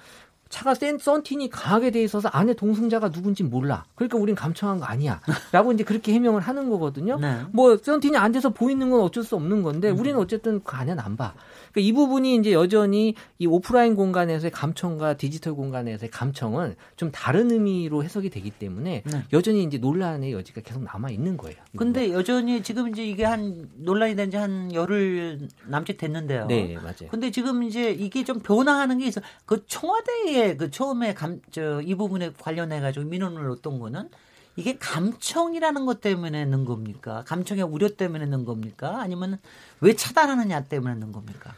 [0.56, 3.84] 차가 센 썬틴이 강하게 돼 있어서 안에 동승자가 누군지 몰라.
[3.94, 5.20] 그러니까 우린 감청한 거 아니야.
[5.52, 7.18] 라고 이제 그렇게 해명을 하는 거거든요.
[7.20, 7.40] 네.
[7.52, 9.98] 뭐 썬틴이 안 돼서 보이는 건 어쩔 수 없는 건데 음.
[9.98, 11.34] 우리는 어쨌든 그 안에는 안 봐.
[11.72, 18.02] 그러니까 이 부분이 이제 여전히 이 오프라인 공간에서의 감청과 디지털 공간에서의 감청은 좀 다른 의미로
[18.02, 19.24] 해석이 되기 때문에 네.
[19.34, 21.56] 여전히 이제 논란의 여지가 계속 남아 있는 거예요.
[21.76, 26.46] 근데 여전히 지금 이제 이게 한 논란이 된 지 한 열흘 남짓 됐는데요.
[26.46, 27.10] 네, 맞아요.
[27.10, 29.20] 근데 지금 이제 이게 좀 변화하는 게 있어.
[29.44, 34.10] 그 청와대에 그 처음에 감, 저, 이 부분에 관련해 가지고 민원을 얻던 거는
[34.56, 37.24] 이게 감청이라는 것 때문에 는 겁니까?
[37.26, 39.00] 감청의 우려 때문에 는 겁니까?
[39.00, 39.38] 아니면
[39.80, 41.54] 왜 차단하느냐 때문에 는 겁니까?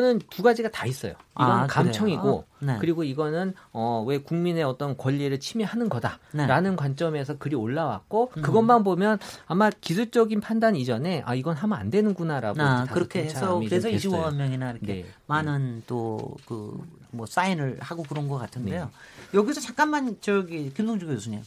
[0.00, 1.14] 그러니까는 두 가지가 다 있어요.
[1.34, 2.76] 이건 아, 감청이고 네.
[2.80, 6.76] 그리고 이거는 어, 왜 국민의 어떤 권리를 침해하는 거다라는 네.
[6.76, 8.42] 관점에서 글이 올라왔고 음.
[8.42, 13.88] 그것만 보면 아마 기술적인 판단 이전에 아 이건 하면 안 되는구나라고 아, 그렇게 해서 그래서
[13.88, 15.06] 25만 명이나 이렇게 네.
[15.26, 18.84] 많은 또 그 뭐 사인을 하고 그런 것 같은데요.
[18.84, 19.38] 네.
[19.38, 21.42] 여기서 잠깐만 저기 김동주 교수님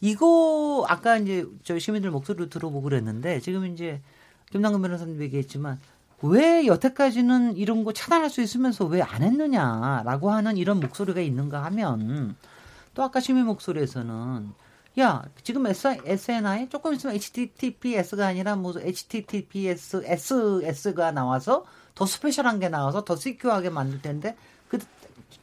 [0.00, 4.00] 이거 아까 이제 저 시민들 목소리로 들어보고 그랬는데 지금 이제
[4.52, 5.80] 김남근 변호사님 얘기했지만
[6.22, 12.36] 왜 여태까지는 이런 거 차단할 수 있으면서 왜 안 했느냐라고 하는 이런 목소리가 있는가 하면
[12.94, 14.52] 또 아까 시민 목소리에서는
[14.98, 23.04] 야 지금 SNI 조금 있으면 HTTPS가 아니라 뭐 HTTPS SS가 나와서 더 스페셜한 게 나와서
[23.04, 24.36] 더 시큐하게 만들 텐데
[24.68, 24.78] 그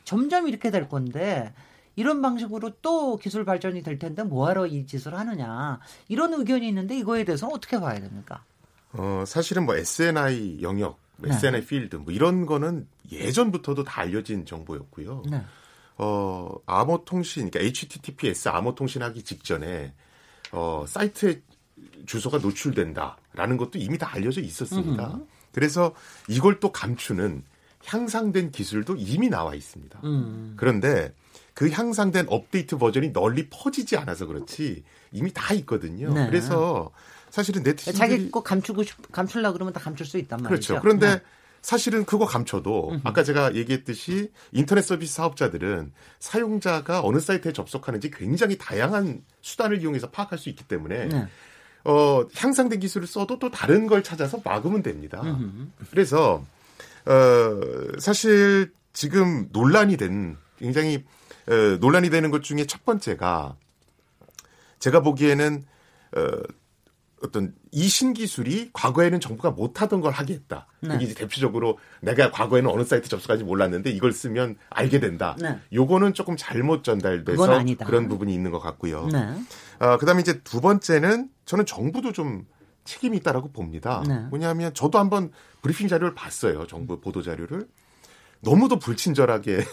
[0.03, 1.53] 점점 이렇게 될 건데
[1.95, 7.23] 이런 방식으로 또 기술 발전이 될 텐데 뭐하러 이 짓을 하느냐 이런 의견이 있는데 이거에
[7.23, 8.43] 대해서는 어떻게 봐야 됩니까?
[8.97, 11.29] 어, 사실은 뭐 SNI 영역, 네.
[11.29, 15.23] SNI 필드 뭐 이런 거는 예전부터도 다 알려진 정보였고요.
[15.29, 15.41] 네.
[15.97, 19.93] 어, 암호통신, 그러니까 HTTPS 암호통신 하기 직전에
[20.51, 21.41] 어, 사이트에
[22.05, 25.07] 주소가 노출된다라는 것도 이미 다 알려져 있었습니다.
[25.07, 25.25] 음흠.
[25.51, 25.93] 그래서
[26.27, 27.43] 이걸 또 감추는
[27.85, 29.99] 향상된 기술도 이미 나와 있습니다.
[30.03, 30.53] 음.
[30.57, 31.13] 그런데
[31.53, 36.13] 그 향상된 업데이트 버전이 널리 퍼지지 않아서 그렇지 이미 다 있거든요.
[36.13, 36.25] 네.
[36.27, 36.91] 그래서
[37.29, 40.73] 사실은 네티즌들이 자기 꼭 감추고 싶, 감출라 그러면 다 감출 수 있단 말이죠.
[40.75, 40.81] 그렇죠.
[40.81, 41.21] 그런데 네.
[41.61, 49.23] 사실은 그거 감춰도 아까 제가 얘기했듯이 인터넷 서비스 사업자들은 사용자가 어느 사이트에 접속하는지 굉장히 다양한
[49.41, 51.27] 수단을 이용해서 파악할 수 있기 때문에 네.
[51.85, 55.23] 어, 향상된 기술을 써도 또 다른 걸 찾아서 막으면 됩니다.
[55.89, 56.45] 그래서
[57.05, 61.03] 어, 사실 지금 논란이 된 굉장히
[61.47, 63.55] 어, 논란이 되는 것 중에 첫 번째가
[64.79, 65.63] 제가 보기에는
[66.15, 66.21] 어,
[67.23, 70.67] 어떤 이 신기술이 과거에는 정부가 못하던 걸 하게 했다.
[70.81, 70.95] 네.
[70.95, 75.35] 이게 이제 대표적으로 내가 과거에는 어느 사이트 접속하지 몰랐는데 이걸 쓰면 알게 된다.
[75.39, 75.59] 네.
[75.73, 79.07] 요거는 조금 잘못 전달돼서 그런 부분이 있는 것 같고요.
[79.07, 79.33] 네.
[79.79, 82.45] 어, 그다음에 이제 두 번째는 저는 정부도 좀
[82.83, 84.03] 책임이 있다라고 봅니다.
[84.07, 84.19] 네.
[84.29, 86.67] 뭐냐면 저도 한번 브리핑 자료를 봤어요.
[86.67, 87.67] 정부 보도 자료를
[88.41, 89.63] 너무도 불친절하게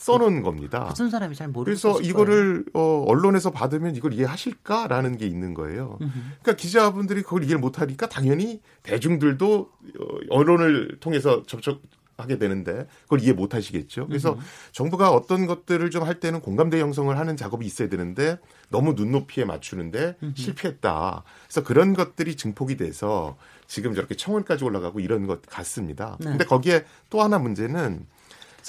[0.00, 0.86] 써놓은 겁니다.
[0.88, 5.98] 무슨 사람이 잘 모르고 그래서 이거를 어, 언론에서 받으면 이걸 이해하실까라는 게 있는 거예요.
[5.98, 9.58] 그러니까 기자분들이 그걸 이해를 못하니까 당연히 대중들도
[10.00, 11.82] 어, 언론을 통해서 접촉
[12.16, 14.06] 하게 되는데 그걸 이해 못 하시겠죠.
[14.06, 14.36] 그래서
[14.72, 18.38] 정부가 어떤 것들을 좀 할 때는 공감대 형성을 하는 작업이 있어야 되는데
[18.70, 21.24] 너무 눈높이에 맞추는데 실패했다.
[21.46, 23.36] 그래서 그런 것들이 증폭이 돼서
[23.66, 26.16] 지금 저렇게 청원까지 올라가고 이런 것 같습니다.
[26.20, 26.30] 네.
[26.30, 28.06] 근데 거기에 또 하나 문제는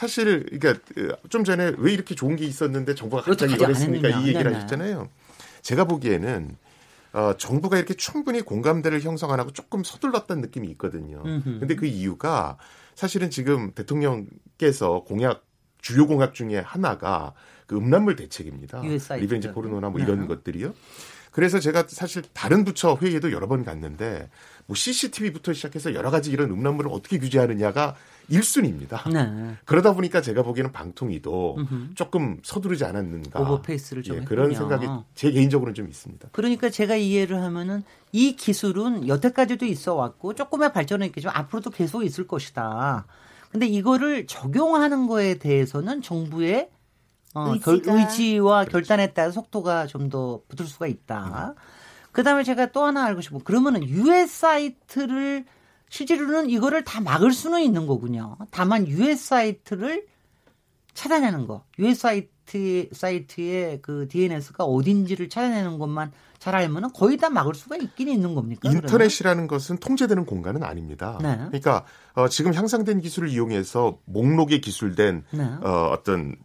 [0.01, 0.83] 사실 그러니까
[1.29, 4.09] 좀 전에 왜 이렇게 좋은 게 있었는데 정부가 갑자기 어떻게 이걸 하지 했습니까?
[4.09, 4.27] 이.
[4.29, 4.55] 얘기를 네네.
[4.55, 5.09] 하셨잖아요.
[5.61, 6.57] 제가 보기에는
[7.13, 11.21] 어, 정부가 이렇게 충분히 공감대를 형성 안 하고 조금 서둘렀다는 느낌이 있거든요.
[11.23, 11.59] 음흠.
[11.59, 12.57] 근데 그 이유가
[12.95, 15.45] 사실은 지금 대통령께서 공약
[15.81, 17.33] 주요 공약 중에 하나가
[17.67, 18.81] 그 음란물 대책입니다.
[18.81, 20.05] 리벤지 포르노나 뭐 네.
[20.05, 20.73] 이런 것들이요.
[21.29, 24.29] 그래서 제가 사실 다른 부처 회의에도 여러 번 갔는데
[24.71, 27.93] 뭐 CCTV부터 시작해서 여러 가지 이런 음란물을 어떻게 규제하느냐가
[28.29, 29.11] 1순위입니다.
[29.11, 29.57] 네.
[29.65, 31.95] 그러다 보니까 제가 보기에는 방통위도 음흠.
[31.95, 33.41] 조금 서두르지 않았는가.
[33.41, 34.53] 오버페이스를 좀 예, 그런.
[34.53, 36.29] 생각이 제 개인적으로는 좀 있습니다.
[36.31, 42.25] 그러니까 제가 이해를 하면은 이 기술은 여태까지도 있어 왔고 조금의 발전은 있겠지만 앞으로도 계속 있을
[42.25, 43.05] 것이다.
[43.51, 46.69] 근데 이거를 적용하는 거에 대해서는 정부의
[47.33, 51.55] 어, 의지와 결단에 따라 속도가 좀 더 붙을 수가 있다.
[52.11, 55.45] 그다음에 제가 또 하나 알고 싶은 건 그러면은 US 사이트를
[55.89, 58.37] 실제로는 이거를 다 막을 수는 있는 거군요.
[58.49, 60.05] 다만 US 사이트를
[60.93, 67.53] 찾아내는 거, US 사이트 사이트의 그 DNS가 어딘지를 찾아내는 것만 잘 알면은 거의 다 막을
[67.53, 68.61] 수가 있긴 있는 겁니까?
[68.63, 68.83] 그러면?
[68.83, 71.17] 인터넷이라는 것은 통제되는 공간은 아닙니다.
[71.21, 71.35] 네.
[71.35, 75.43] 그러니까 어, 지금 향상된 기술을 이용해서 목록에 기술된 네.
[75.61, 76.35] 어, 어떤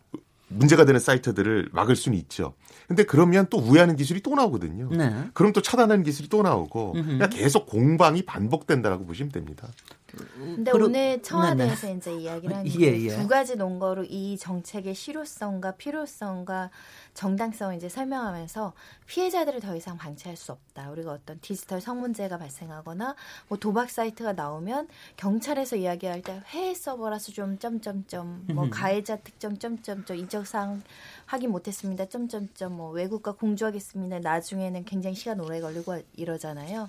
[0.49, 2.55] 문제가 되는 사이트들을 막을 수는 있죠.
[2.87, 4.89] 근데 그러면 또 우회하는 기술이 또 나오거든요.
[4.91, 5.13] 네.
[5.35, 6.95] 그럼 또 차단하는 기술이 또 나오고
[7.33, 9.69] 계속 공방이 반복된다라고 보시면 됩니다.
[10.17, 11.99] 근데 그러- 오늘 청와대에서 네네.
[11.99, 13.17] 이제 이야기를 하는 예, 게 예.
[13.17, 16.71] 두 가지 논거로 이 정책의 실효성과 필요성과
[17.15, 18.73] 정당성을 이제 설명하면서
[19.07, 20.91] 피해자들을 더 이상 방치할 수 없다.
[20.91, 23.15] 우리가 어떤 디지털 성문제가 발생하거나
[23.49, 28.69] 뭐 도박 사이트가 나오면 경찰에서 이야기할 때 해외 서버라서 좀 점점점 뭐.
[28.71, 30.83] 가해자 특정 점점점 인적 사항
[31.27, 32.07] 확인 못했습니다.
[32.09, 34.19] 점점점 뭐 외국과 공조하겠습니다.
[34.21, 36.89] 나중에는 굉장히 시간 오래 걸리고 이러잖아요.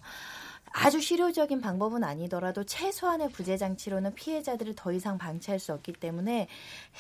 [0.72, 6.48] 아주 실효적인 방법은 아니더라도 최소한의 부재 장치로는 피해자들을 더 이상 방치할 수 없기 때문에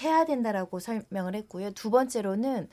[0.02, 1.72] 해야 된다라고 설명을 했고요.
[1.72, 2.70] 두 번째로는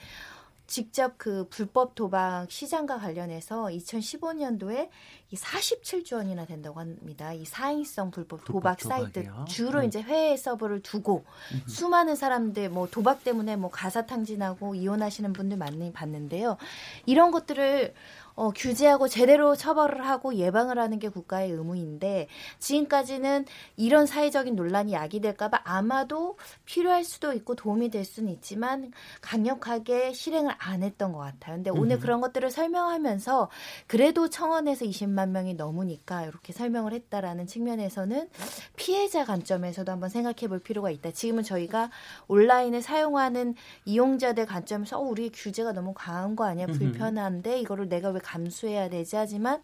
[0.66, 4.88] 직접 그 불법 도박 시장과 관련해서 2015년도에
[5.30, 7.33] 이 47조 원이나 된다고 합니다.
[7.35, 9.44] 이 사행성 불법 도박 불법 사이트 도박이요?
[9.46, 9.85] 주로 음.
[9.85, 11.24] 이제 해외 서버를 두고
[11.66, 16.57] 수많은 사람들 뭐 도박 때문에 뭐 가사 탕진하고 이혼하시는 분들 많이 봤는데요.
[17.04, 17.92] 이런 것들을
[18.37, 23.44] 어, 규제하고 제대로 처벌을 하고 예방을 하는 게 국가의 의무인데 지금까지는
[23.77, 30.83] 이런 사회적인 논란이 야기될까봐 아마도 필요할 수도 있고 도움이 될 수는 있지만 강력하게 실행을 안
[30.83, 31.57] 했던 것 같아요.
[31.57, 33.51] 근데 오늘 그런 것들을 설명하면서
[33.87, 38.29] 그래도 청원에서 20만 명이 넘으니까 이렇게 설명을 했다라는 측면에서는
[38.77, 41.12] 피해자 관점에서도 한번 생각해 볼 필요가 있다.
[41.12, 41.90] 지금은 저희가
[42.27, 46.66] 온라인을 사용하는 이용자들 관점에서 어, 우리 규제가 너무 강한 거 아니야?
[46.66, 49.16] 불편한데 이거를 내가 왜 감수해야 되지?
[49.16, 49.62] 하지만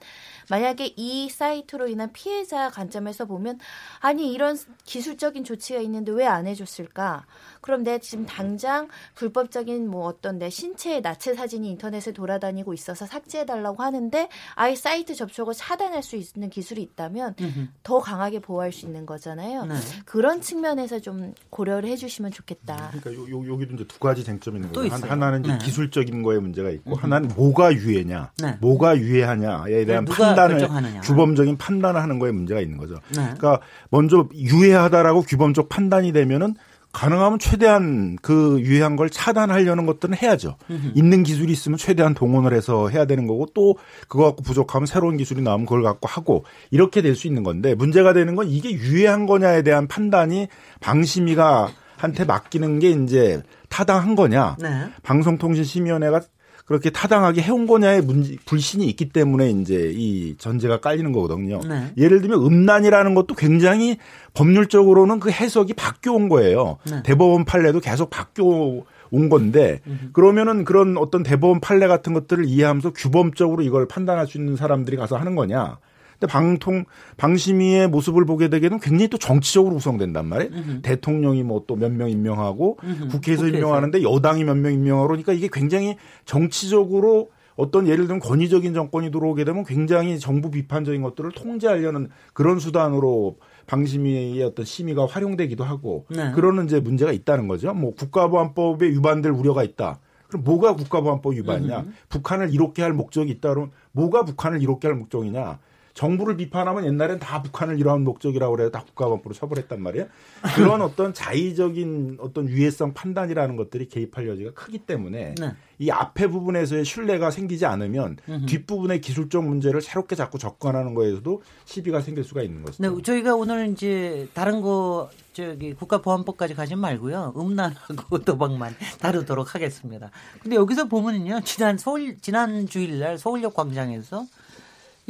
[0.49, 3.59] 만약에 이 사이트로 인한 피해자 관점에서 보면
[4.01, 7.27] 아니 이런 기술적인 조치가 있는데 왜 안 해줬을까?
[7.61, 13.83] 그럼 내가 지금 당장 불법적인 뭐 어떤 내 신체의 나체 사진이 인터넷에 돌아다니고 있어서 삭제해달라고
[13.83, 17.66] 하는데 아예 사이트 접촉을 차단할 수 있는 기술이 있다면 음흠.
[17.83, 19.66] 더 강하게 보호할 수 있는 거잖아요.
[19.66, 19.75] 네.
[20.05, 22.92] 그런 측면에서 좀 고려를 해주시면 좋겠다.
[22.92, 24.94] 그러니까 요, 요, 여기도 이제 두 가지 쟁점이 있는 또 거예요.
[24.94, 25.59] 하나는 이제 네.
[25.59, 28.50] 기술적인 거에 문제가 있고 하나는 뭐가 유해냐, 네.
[28.61, 31.01] 뭐가 유해하냐에 대한 누가 판단을 결정하느냐.
[31.03, 32.95] 규범적인 판단을 하는 거에 문제가 있는 거죠.
[33.11, 33.23] 네.
[33.37, 33.61] 그러니까
[33.91, 36.55] 먼저 유해하다라고 규범적 판단이 되면은
[36.93, 40.57] 가능하면 최대한 그 유해한 걸 차단하려는 것들은 해야죠.
[40.97, 43.77] 있는 기술이 있으면 최대한 동원을 해서 해야 되는 거고 또
[44.09, 48.13] 그거 갖고 부족하면 새로운 기술이 나오면 그걸 갖고 하고 이렇게 될 수 있는 건데 문제가
[48.13, 50.49] 되는 건 이게 유해한 거냐에 대한 판단이
[50.81, 54.57] 방심위가 한테 맡기는 게 이제 타당한 거냐.
[54.59, 54.89] 네.
[55.03, 56.23] 방송통신심의위원회가
[56.71, 61.59] 그렇게 타당하게 해온 거냐의 문제, 불신이 있기 때문에 이제 이 전제가 깔리는 거거든요.
[61.69, 61.93] 네.
[61.97, 63.97] 예를 들면 음란이라는 것도 굉장히
[64.35, 66.79] 법률적으로는 그 해석이 바뀌어 온 거예요.
[66.89, 67.03] 네.
[67.03, 69.81] 대법원 판례도 계속 바뀌어 온 건데
[70.13, 75.17] 그러면은 그런 어떤 대법원 판례 같은 것들을 이해하면서 규범적으로 이걸 판단할 수 있는 사람들이 가서
[75.17, 75.79] 하는 거냐.
[76.21, 76.85] 근데 방통
[77.17, 80.83] 방심위의 모습을 보게 되게는 굉장히 또 정치적으로 구성된단 말이에요.
[80.83, 83.09] 대통령이 뭐 또 몇 명 임명하고 음흠.
[83.09, 83.47] 국회에서 국회에서.
[83.49, 89.45] 임명하는데 여당이 몇 명 임명하고 그러니까 이게 굉장히 정치적으로 어떤 예를 들면 권위적인 정권이 들어오게
[89.45, 96.33] 되면 굉장히 정부 비판적인 것들을 통제하려는 그런 수단으로 방심위의 어떤 심의가 활용되기도 하고 네.
[96.33, 97.73] 그러는 이제 문제가 있다는 거죠.
[97.75, 100.01] 뭐 국가보안법에 위반될 우려가 있다.
[100.29, 101.85] 그럼 뭐가 국가보안법 위반이냐?
[102.09, 105.59] 북한을 이롭게 할 목적이 있다 그러면 뭐가 북한을 이롭게 할 목적이냐?
[105.94, 108.70] 정부를 비판하면 옛날엔 다 북한을 이러한 목적이라고 그래요.
[108.70, 110.07] 다 국가범죄로 처벌했단 말이에요.
[110.55, 115.53] 그런 어떤 자의적인 어떤 유해성 판단이라는 것들이 개입할 여지가 크기 때문에 네.
[115.78, 122.22] 이 앞에 부분에서의 신뢰가 생기지 않으면 뒷부분의 기술적 문제를 새롭게 자꾸 접근하는 거에서도 시비가 생길
[122.22, 122.82] 수가 있는 것이죠.
[122.82, 127.34] 네, 저희가 오늘 이제 다른 거 저기 국가보안법까지 가지 말고요.
[127.36, 130.11] 음란하고 도박만 다루도록 하겠습니다.
[130.43, 131.41] 근데 여기서 보면은요.
[131.45, 134.26] 지난 서울 지난 주일날 서울역 광장에서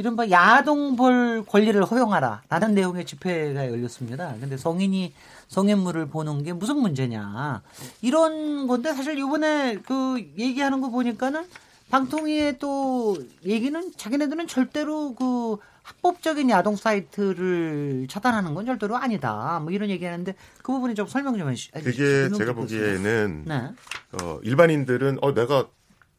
[0.01, 2.41] 이른바 야동볼 권리를 허용하라.
[2.49, 4.35] 라는 내용의 집회가 열렸습니다.
[4.41, 5.13] 근데 성인이
[5.49, 7.61] 성인물을 보는 게 무슨 문제냐.
[8.01, 11.45] 이런 건데 사실 이번에 그 얘기하는 거 보니까는
[11.91, 19.61] 방통위의 또 얘기는 자기네들은 절대로 그 합법적인 야동 사이트를 차단하는 건 절대로 아니다.
[19.63, 21.73] 뭐 이런 얘기하는데 그 부분이 좀 설명 좀 해주시.
[21.73, 22.55] 그게 제가.
[22.55, 23.69] 보기에는 네.
[24.13, 25.67] 어, 일반인들은 어 내가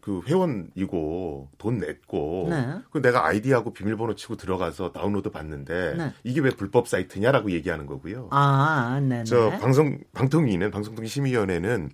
[0.01, 2.79] 그 회원이고 돈 냈고 네.
[2.91, 6.13] 그 내가 아이디하고 비밀번호 치고 들어가서 다운로드 받는데 네.
[6.23, 8.29] 이게 왜 불법 사이트냐라고 얘기하는 거고요.
[8.31, 9.59] 아, 네, 저 네.
[9.59, 11.91] 방송 방통위는 방송통신 심의위원회는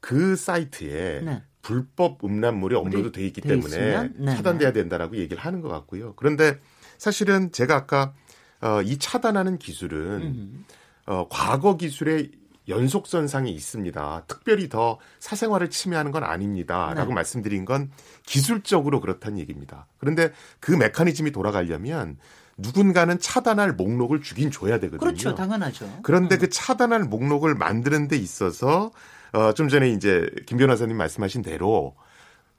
[0.00, 1.42] 그 사이트에 네.
[1.60, 4.10] 불법 음란물이 업로드 돼 있기 돼 때문에?
[4.16, 6.14] 네, 차단돼야 된다라고 얘기를 하는 것 같고요.
[6.16, 6.58] 그런데
[6.98, 8.14] 사실은 제가 아까
[8.62, 10.64] 어, 이 차단하는 기술은 음.
[11.06, 12.30] 어, 과거 기술의
[12.72, 14.24] 연속선상이 있습니다.
[14.26, 17.14] 특별히 더 사생활을 침해하는 건 아닙니다 라고 네.
[17.14, 17.90] 말씀드린 건
[18.26, 19.86] 기술적으로 그렇다는 얘기입니다.
[19.98, 22.16] 그런데 그 메커니즘이 돌아가려면
[22.58, 24.98] 누군가는 차단할 목록을 주긴 줘야 되거든요.
[24.98, 26.00] 그렇죠, 당연하죠.
[26.02, 26.40] 그런데 음.
[26.40, 28.90] 그 차단할 목록을 만드는 데 있어서
[29.32, 31.94] 어, 좀 전에 이제 김 변호사님 말씀하신 대로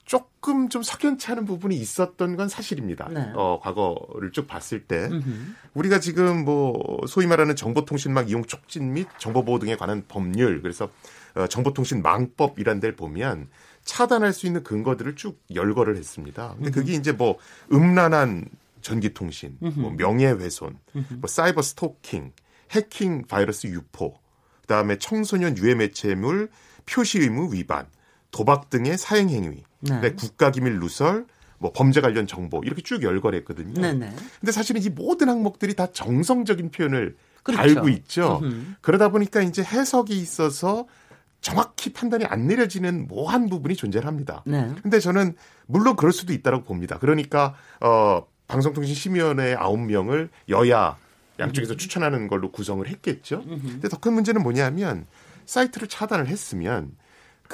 [0.04, 3.08] 조금 좀 석연치 않은 부분이 있었던 건 사실입니다.
[3.08, 3.32] 네.
[3.34, 5.54] 어, 과거를 쭉 봤을 때 음흠.
[5.74, 10.90] 우리가 지금 뭐 소위 말하는 정보통신망 이용 촉진 및 정보보호 등에 관한 법률 그래서
[11.34, 13.48] 어, 정보통신망법이란 데를 보면
[13.84, 16.54] 차단할 수 있는 근거들을 쭉 열거를 했습니다.
[16.56, 17.38] 근데 그게 이제 뭐
[17.72, 18.46] 음란한
[18.80, 22.32] 전기통신, 뭐 명예훼손, 뭐 사이버 스토킹,
[22.70, 24.18] 해킹 바이러스 유포,
[24.62, 26.50] 그다음에 청소년 유해 매체물
[26.86, 27.86] 표시 의무 위반,
[28.30, 29.94] 도박 등의 사행 행위, 네.
[29.96, 31.26] 그다음에 국가기밀 누설,
[31.58, 33.80] 뭐 범죄 관련 정보 이렇게 쭉 열거를 했거든요.
[33.80, 34.14] 네네.
[34.40, 37.74] 근데 사실은 이 모든 항목들이 다 정성적인 표현을 그렇죠.
[37.74, 38.40] 달고 있죠.
[38.42, 38.74] 음흠.
[38.80, 40.86] 그러다 보니까 이제 해석이 있어서
[41.40, 44.42] 정확히 판단이 안 내려지는 모호한 부분이 존재를 합니다.
[44.46, 44.72] 네.
[44.82, 45.34] 근데 저는
[45.66, 46.98] 물론 그럴 수도 있다고 봅니다.
[46.98, 50.96] 그러니까 어 방송통신심의위원회 아홉 명을 여야
[51.38, 53.42] 양쪽에서 추천하는 걸로 구성을 했겠죠.
[53.44, 55.06] 근데 더 큰 문제는 뭐냐면
[55.46, 56.92] 사이트를 차단을 했으면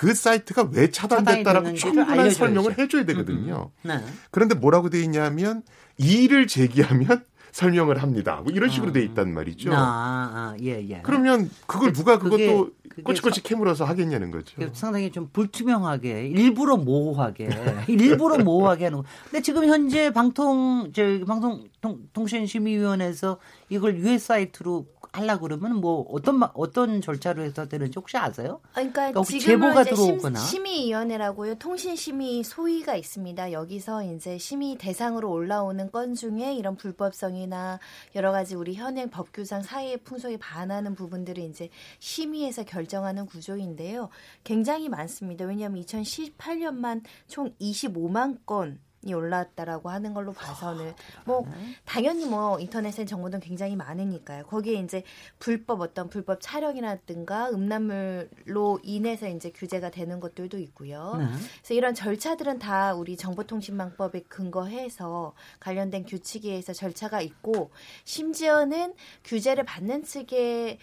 [0.01, 2.31] 그 사이트가 왜 차단됐다라고 충분한.
[2.31, 3.71] 설명을 해줘야 되거든요.
[3.83, 4.03] 네.
[4.31, 5.63] 그런데 뭐라고 돼 있냐면
[5.99, 7.23] 이의를 제기하면
[7.53, 8.41] 설명을 합니다.
[8.43, 9.75] 뭐 이런 식으로 돼 있단 말이죠.
[9.75, 11.03] 아, 아, 예, 예.
[11.03, 12.71] 그러면 그걸 누가 그것도
[13.05, 14.55] 꼬치꼬치 캐물어서 하겠냐는 거죠.
[14.57, 17.49] 그 상당히 좀 불투명하게 일부러 모호하게
[17.89, 19.05] 일부러 모호하게 하는 거.
[19.25, 23.39] 근데 지금 현재 방통 저 방송 통, 통신심의위원회에서
[23.69, 28.61] 이걸 유해 사이트로 하려 그러면 뭐 어떤 마- 어떤 절차로 해서 되는지 혹시 아세요?
[28.75, 30.39] 아, 그러니까 그러니까 제보가 이제 들어오거나.
[30.39, 31.57] 심, 심의위원회라고요.
[31.57, 33.51] 통신심의 소위가 있습니다.
[33.51, 37.81] 여기서 이제 심의 대상으로 올라오는 건 중에 이런 불법성이나
[38.15, 44.09] 여러 가지 우리 현행 법규상 사회의 풍속에 반하는 부분들을 이제 심의해서 결 정하는 구조인데요.
[44.45, 45.45] 굉장히 많습니다.
[45.45, 50.93] 왜냐하면 2018년만 총 25만 건 이 올라왔다라고 하는 걸로 봐서는
[51.25, 51.47] 뭐
[51.87, 54.45] 당연히 뭐 인터넷엔 정보는 굉장히 많으니까요.
[54.45, 55.05] 거기에 이제
[55.39, 61.17] 불법 어떤 불법 촬영이라든가 음란물로 인해서 이제 규제가 되는 것들도 있고요.
[61.19, 61.25] 네.
[61.61, 67.71] 그래서 이런 절차들은 다 우리 정보통신망법에 근거해서 관련된 규칙에 의해서 절차가 있고
[68.05, 68.93] 심지어는
[69.25, 70.79] 규제를 받는 측에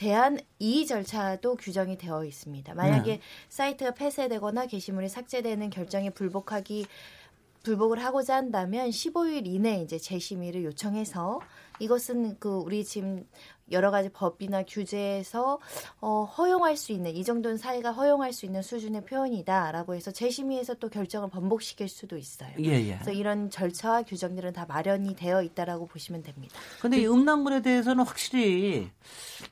[0.00, 2.72] 대한 이의 절차도 규정이 되어 있습니다.
[2.72, 3.20] 만약에 네.
[3.50, 6.86] 사이트가 폐쇄되거나 게시물이 삭제되는 결정에 불복하기
[7.64, 11.40] 불복을 하고자 한다면 15일 이내 이제 재심의를 요청해서
[11.80, 13.26] 이것은 그 우리 지금
[13.70, 15.58] 여러 가지 법이나 규제에서
[16.00, 20.88] 어, 허용할 수 있는 이 정도는 사회가 허용할 수 있는 수준의 표현이다라고 해서 재심의에서 또
[20.88, 22.50] 결정을 번복시킬 수도 있어요.
[22.60, 22.94] 예, 예.
[22.94, 26.58] 그래서 이런 절차와 규정들은 다 마련이 되어 있다라고 보시면 됩니다.
[26.80, 28.90] 근데 이 음란물에 대해서는 확실히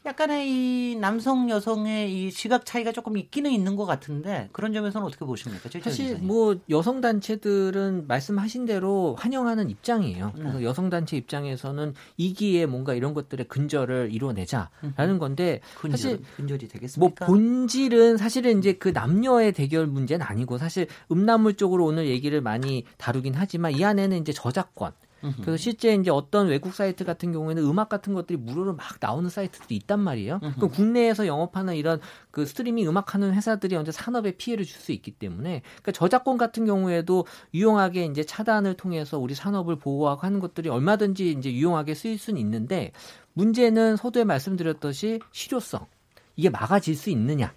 [0.04, 5.24] 약간의 이 남성 여성의 이 시각 차이가 조금 있기는 있는 것 같은데 그런 점에서는 어떻게
[5.24, 5.68] 보십니까?
[5.82, 6.26] 사실 기자님?
[6.26, 10.32] 뭐 여성 단체들은 말씀하신 대로 환영하는 입장이에요.
[10.34, 10.42] 네.
[10.42, 16.72] 그래서 여성 단체 입장에서는 이기에 뭔가 이런 것들의 근절을 이뤄내자라는 건데 근절, 사실 근절이 뭐
[16.72, 17.26] 되겠습니까?
[17.26, 23.34] 본질은 사실은 이제 그 남녀의 대결 문제는 아니고 사실 음란물 쪽으로 오늘 얘기를 많이 다루긴
[23.34, 24.92] 하지만 이 안에는 이제 저작권
[25.42, 29.76] 그래서 실제 이제 어떤 외국 사이트 같은 경우에는 음악 같은 것들이 무료로 막 나오는 사이트들이
[29.76, 30.40] 있단 말이에요.
[30.60, 32.00] 그 국내에서 영업하는 이런
[32.30, 37.26] 그 스트리밍 음악하는 회사들이 언제 산업에 피해를 줄 수 있기 때문에 그러니까 저작권 같은 경우에도
[37.52, 42.92] 유용하게 이제 차단을 통해서 우리 산업을 보호하고 하는 것들이 얼마든지 이제 유용하게 쓰일 수는 있는데
[43.32, 45.86] 문제는 서두에 말씀드렸듯이 실효성
[46.36, 47.52] 이게 막아질 수 있느냐.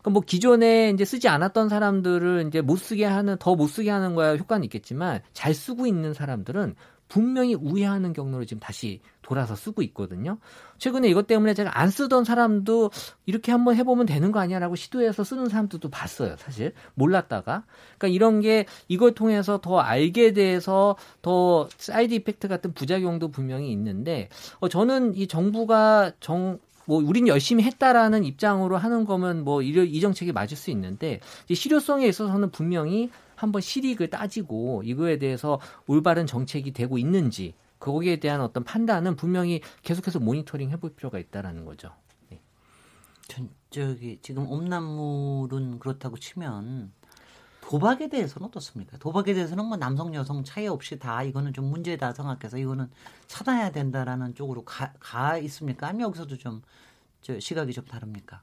[0.00, 4.14] 그러니까 뭐 기존에 이제 쓰지 않았던 사람들을 이제 못 쓰게 하는 더 못 쓰게 하는
[4.14, 6.74] 거야 효과는 있겠지만 잘 쓰고 있는 사람들은
[7.08, 10.38] 분명히 우회하는 경로로 지금 다시 돌아서 쓰고 있거든요.
[10.78, 12.90] 최근에 이것 때문에 제가 안 쓰던 사람도
[13.26, 16.36] 이렇게 한번 해보면 되는 거 아니야라고 시도해서 쓰는 사람들도 봤어요.
[16.38, 17.64] 사실 몰랐다가
[17.98, 24.28] 그러니까 이런 게 이걸 통해서 더 알게 돼서 더 side effect 같은 부작용도 분명히 있는데
[24.60, 30.32] 어, 저는 이 정부가 정 뭐 우린 열심히 했다라는 입장으로 하는 거면 뭐 이 정책이
[30.32, 31.20] 맞을 수 있는데
[31.52, 38.64] 실효성에 있어서는 분명히 한번 실익을 따지고 이거에 대해서 올바른 정책이 되고 있는지 거기에 대한 어떤
[38.64, 41.92] 판단은 분명히 계속해서 모니터링 해볼 필요가 있다라는 거죠.
[42.30, 42.40] 네.
[43.28, 46.92] 전 저기 지금 옴남물은 그렇다고 치면
[47.60, 48.96] 도박에 대해서는 어떻습니까?
[48.98, 52.88] 도박에 대해서는 뭐 남성 여성 차이 없이 다 이거는 좀 문제다 생각해서 이거는
[53.26, 55.88] 차단해야 된다라는 쪽으로 가, 가 있습니까?
[55.88, 58.42] 아니면 여기서도 좀저 시각이 좀 다릅니까?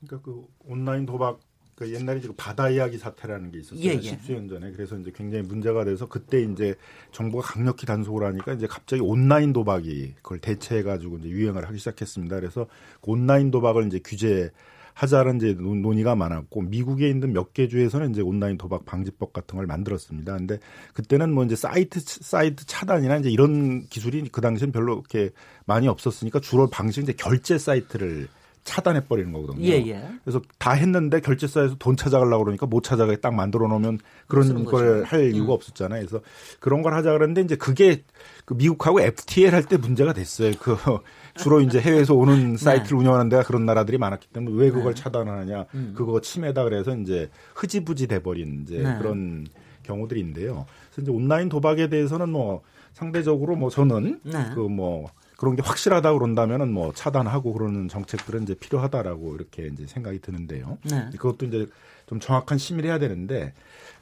[0.00, 1.40] 그러니까 그 온라인 도박
[1.78, 3.84] 그 옛날에 지금 바다 이야기 사태라는 게 있었어요.
[3.84, 4.00] 예, 예.
[4.00, 4.72] 십수년 전에.
[4.72, 6.74] 그래서 이제 굉장히 문제가 돼서 그때 이제
[7.12, 12.34] 정부가 강력히 단속을 하니까 이제 갑자기 온라인 도박이 그걸 대체해 가지고 이제 유행을 하기 시작했습니다.
[12.40, 12.66] 그래서
[13.00, 14.50] 그 온라인 도박을 이제 규제
[14.94, 19.56] 하자는 이제 논- 논의가 많았고 미국에 있는 몇 개 주에서는 이제 온라인 도박 방지법 같은
[19.56, 20.36] 걸 만들었습니다.
[20.36, 20.58] 근데
[20.94, 25.30] 그때는 뭐 이제 사이트 사이트 차단이나 이제 이런 기술이 그 당시엔 별로 그렇게
[25.64, 28.26] 많이 없었으니까 주로 방식이 이제 결제 사이트를
[28.68, 29.64] 차단해 버리는 거거든요.
[29.64, 30.08] 예, 예.
[30.22, 35.00] 그래서 다 했는데 결제사에서 돈 찾아가려고 그러니까 못 찾아가게 딱 만들어 놓으면 그런 쓰는 걸
[35.00, 35.04] 거죠.
[35.06, 36.00] 할 이유가 없었잖아요.
[36.06, 36.22] 그래서
[36.60, 38.02] 그런 걸 하자 그랬는데 이제 그게
[38.44, 40.52] 그 미국하고 FTL 할 때 문제가 됐어요.
[40.60, 40.76] 그
[41.36, 45.66] 주로 이제 해외에서 오는 사이트를 운영하는 데가 그런 나라들이 많았기 때문에 왜 그걸 차단하느냐.
[45.94, 48.98] 그거 침해다 그래서 이제 흐지부지 돼 버린 이제 네.
[48.98, 49.46] 그런
[49.82, 50.66] 경우들인데요.
[50.90, 52.62] 그래서 이제 온라인 도박에 대해서는 뭐
[52.92, 54.50] 상대적으로 뭐 저는 네.
[54.54, 55.08] 그뭐
[55.38, 60.78] 그런 게 확실하다 그런다면은 뭐 차단하고 그러는 정책들은 이제 필요하다라고 이렇게 이제 생각이 드는데요.
[60.90, 61.10] 네.
[61.12, 61.68] 그것도 이제
[62.06, 63.54] 좀 정확한 심의를 해야 되는데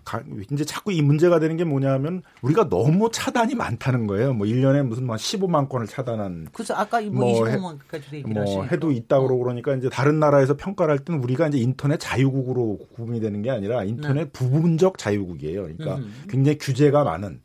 [0.02, 4.32] 가- 이제 자꾸 이 문제가 되는 게 뭐냐면 우리가 너무 차단이 많다는 거예요.
[4.32, 8.42] 뭐 1년에 무슨 뭐 15만 건을 차단한 그래서 아까 뭐, 뭐 해- 25만까지도 얘기를 뭐
[8.42, 8.66] 하시니까.
[8.68, 13.20] 해도 있다고 그러고 그러니까 이제 다른 나라에서 평가를 할 때는 우리가 이제 인터넷 자유국으로 구분이
[13.20, 15.64] 되는 게 아니라 인터넷 부분적 자유국이에요.
[15.64, 16.14] 그러니까 음.
[16.30, 17.40] 굉장히 규제가 많은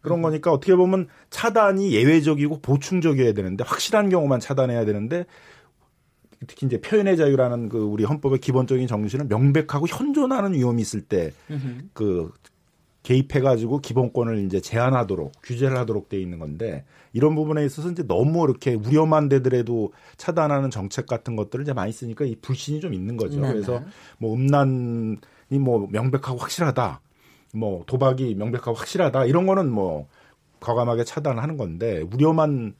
[0.00, 5.26] 그런 거니까 어떻게 보면 차단이 예외적이고 보충적이어야 되는데 확실한 경우만 차단해야 되는데
[6.46, 11.32] 특히 이제 표현의 자유라는 그 우리 헌법의 기본적인 정신은 명백하고 현존하는 위험이 있을 때
[11.92, 12.32] 그
[13.02, 18.74] 개입해가지고 기본권을 이제 제한하도록 규제를 하도록 돼 있는 건데 이런 부분에 있어서 이제 너무 이렇게
[18.74, 23.40] 우려만 되더라도 차단하는 정책 같은 것들을 이제 많이 쓰니까 이 불신이 좀 있는 거죠.
[23.40, 23.52] 네네.
[23.54, 23.82] 그래서
[24.18, 25.18] 뭐 음란이
[25.60, 27.00] 뭐 명백하고 확실하다,
[27.52, 30.06] 뭐 도박이 명백하고 확실하다 이런 거는 뭐
[30.60, 32.74] 과감하게 차단하는 건데 우려만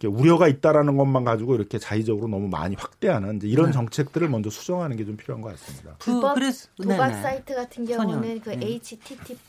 [0.00, 3.72] 이렇게 우려가 있다라는 것만 가지고 이렇게 자의적으로 너무 많이 확대하는 이제 이런 네.
[3.72, 5.94] 정책들을 먼저 수정하는 게 좀 필요한 것 같습니다.
[6.00, 7.22] 그, 불법 그래서 도박 네네.
[7.22, 7.84] 사이트 같은.
[7.86, 8.60] 경우는 그 음.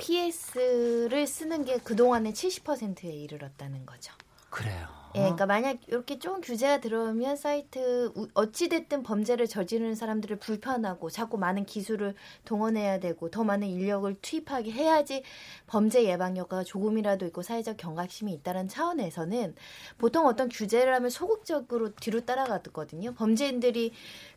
[0.05, 4.13] HTTPS를 쓰는 게 그동안의 70%에 이르렀다는 거죠.
[4.49, 4.87] 그래요.
[5.15, 11.09] 예, 그러니까 만약 이렇게 좀 규제가 들어오면 사이트 우- 어찌 됐든 범죄를 저지르는 사람들을 불편하고
[11.09, 15.23] 자꾸 많은 기술을 동원해야 되고 더 많은 인력을 투입하게 해야지
[15.67, 19.55] 범죄 예방 효과가 조금이라도 있고 사회적 경각심이 있다는 차원에서는
[19.97, 23.13] 보통 어떤 규제를 하면 소극적으로 뒤로 따라가거든요.
[23.13, 23.93] 범죄인들이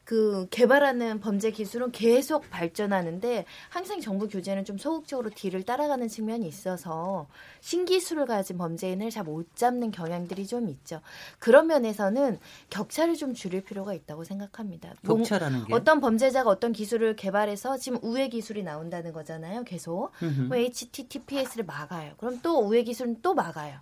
[0.09, 7.27] 그 개발하는 범죄 기술은 계속 발전하는데 항상 정부 규제는 좀 소극적으로 뒤를 따라가는 측면이 있어서
[7.61, 11.03] 신기술을 가진 범죄인을 잘 못 잡는 경향들이 좀 있죠.
[11.39, 12.39] 그런 면에서는
[12.71, 14.95] 격차를 좀 줄일 필요가 있다고 생각합니다.
[15.03, 19.65] 뭐 격차라는 게 어떤 범죄자가 어떤 기술을 개발해서 지금 우회 기술이 나온다는 거잖아요.
[19.65, 20.13] 계속.
[20.49, 22.15] 뭐 HTTPS를 막아요.
[22.17, 23.81] 그럼 또 우회 기술은 또 막아요.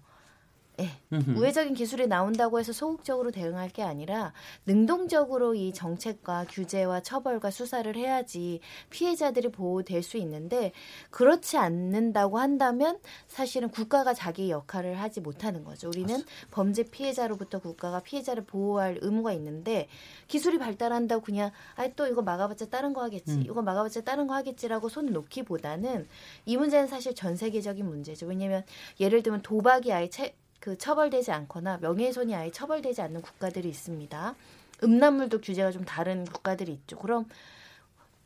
[0.81, 0.89] 예.
[1.12, 1.39] 음흠.
[1.39, 4.33] 우회적인 기술이 나온다고 해서 소극적으로 대응할 게 아니라
[4.66, 8.61] 능동적으로 이 정책과 규제와 처벌과 수사를 해야지
[8.91, 10.72] 피해자들이 보호될 수 있는데
[11.11, 15.89] 그렇지 않는다고 한다면 사실은 국가가 자기 역할을 하지 못하는 거죠.
[15.89, 19.89] 우리는 범죄 피해자로부터 국가가 피해자를 보호할 의무가 있는데
[20.29, 23.33] 기술이 발달한다고 그냥 아 또 이거 막아봤자 다른 거 하겠지.
[23.33, 23.43] 음.
[23.43, 26.07] 이거 막아봤자 다른 거 하겠지라고 손 놓기보다는
[26.45, 28.27] 이 문제는 사실 전 세계적인 문제죠.
[28.27, 28.64] 왜냐하면
[29.01, 30.35] 예를 들면 도박이 아예 채,
[30.66, 34.34] 그 처벌되지 않거나 명예훼손이 아예 처벌되지 않는 국가들이 있습니다.
[34.82, 36.98] 음란물도 규제가 좀 다른 국가들이 있죠.
[36.98, 37.26] 그럼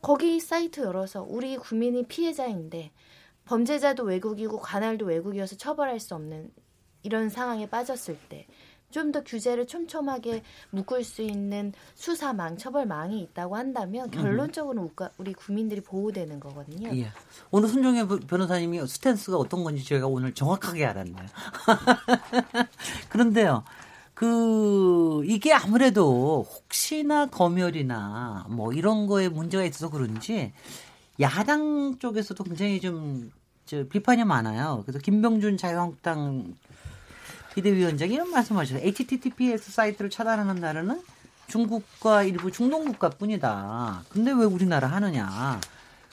[0.00, 2.92] 거기 사이트 열어서 우리 국민이 피해자인데
[3.44, 6.50] 범죄자도 외국이고 관할도 외국이어서 처벌할 수 없는
[7.02, 8.46] 이런 상황에 빠졌을 때
[8.90, 16.38] 좀 더 규제를 촘촘하게 묶을 수 있는 수사망, 처벌망이 있다고 한다면 결론적으로 우리 국민들이 보호되는
[16.38, 16.90] 거거든요.
[16.96, 17.08] 예.
[17.50, 21.26] 오늘 손정혜 부- 변호사님이 스탠스가 어떤 건지 저희가 오늘 정확하게 알았네요.
[23.08, 23.64] 그런데요.
[24.14, 30.52] 그 이게 아무래도 혹시나 검열이나 뭐 이런 거에 문제가 있어서 그런지
[31.20, 34.82] 야당 쪽에서도 굉장히 좀저 비판이 많아요.
[34.84, 36.54] 그래서 김병준 자유한국당
[37.54, 38.84] 비대위원장이 이런 말씀하셨어요.
[38.86, 41.00] HTTPS 사이트를 차단하는 나라는
[41.48, 44.04] 중국과 일부 중동 국가뿐이다.
[44.08, 45.60] 근데 왜 우리나라 하느냐?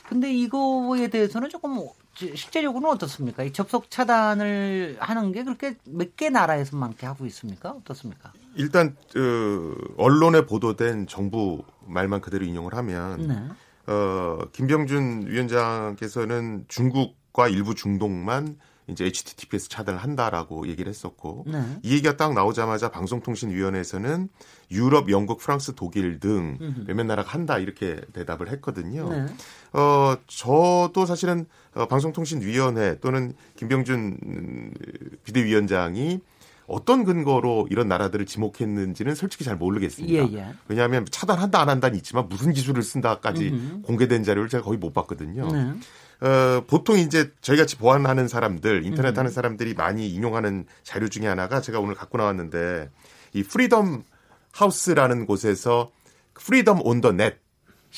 [0.10, 1.80] 근데 이거에 대해서는 조금
[2.16, 3.44] 실제적으로는 어떻습니까?
[3.44, 7.72] 이 접속 차단을 하는 게 그렇게 몇 개 나라에서만 이렇게 하고 있습니까?
[7.72, 8.34] 어떻습니까?
[8.56, 13.94] 일단 어, 언론에 보도된 정부 말만 그대로 인용을 하면 네.
[13.94, 18.58] 어, 김병준 위원장께서는 중국과 일부 중동만
[18.88, 21.62] 이제 HTTPS 차단을 한다라고 얘기를 했었고 네.
[21.84, 24.30] 이 얘기가 딱 나오자마자 방송통신위원회에서는
[24.72, 26.58] 유럽, 영국, 프랑스, 독일 등
[26.88, 29.10] 몇몇 나라가 한다 이렇게 대답을 했거든요.
[29.10, 29.26] 네.
[29.74, 34.74] 어, 저도 사실은 어, 방송통신위원회 또는 김병준 음,
[35.24, 36.22] 비대위원장이
[36.68, 40.14] 어떤 근거로 이런 나라들을 지목했는지는 솔직히 잘 모르겠습니다.
[40.14, 40.54] 예, 예.
[40.68, 43.82] 왜냐하면 차단한다 안 한다는 있지만 무슨 기술을 쓴다까지 음흠.
[43.84, 45.50] 공개된 자료를 제가 거의 못 봤거든요.
[45.50, 45.74] 네.
[46.22, 51.62] 어, 보통 이제 저희 같이 보안하는 사람들, 인터넷 하는 사람들이 많이 인용하는 자료 중에 하나가
[51.62, 52.90] 제가 오늘 갖고 나왔는데
[53.34, 54.04] 이 프리덤
[54.54, 55.92] 하우스라는 곳에서
[56.34, 57.38] Freedom on the Net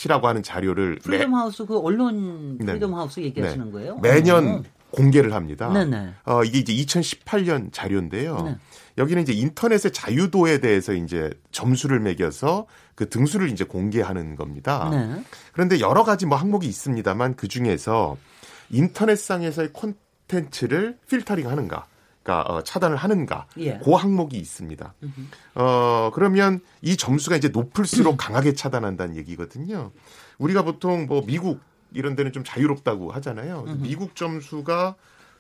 [0.05, 2.65] 이라고 하는 자료를 프리덤 하우스 그 언론 네.
[2.65, 3.71] 프리덤 하우스 얘기하시는 네.
[3.71, 3.97] 거예요?
[3.99, 4.63] 매년 어.
[4.91, 5.71] 공개를 합니다.
[5.71, 6.13] 네네.
[6.25, 8.37] 어, 이게 이제 2018년 자료인데요.
[8.43, 8.57] 네.
[8.99, 14.89] 여기는 이제 인터넷의 자유도에 대해서 이제 점수를 매겨서 그 등수를 이제 공개하는 겁니다.
[14.91, 15.23] 네.
[15.53, 18.17] 그런데 여러 가지 뭐 항목이 있습니다만 그 중에서
[18.69, 21.85] 인터넷상에서의 콘텐츠를 필터링 하는가,
[22.21, 23.79] 그러니까 어, 차단을 하는가, 예.
[23.81, 24.93] 그 항목이 있습니다.
[25.55, 29.91] 어 그러면 이 점수가 이제 높을수록 강하게 차단한다는 얘기거든요.
[30.37, 31.61] 우리가 보통 뭐 미국
[31.93, 33.63] 이런 데는 좀 자유롭다고 하잖아요.
[33.79, 34.95] 미국 점수가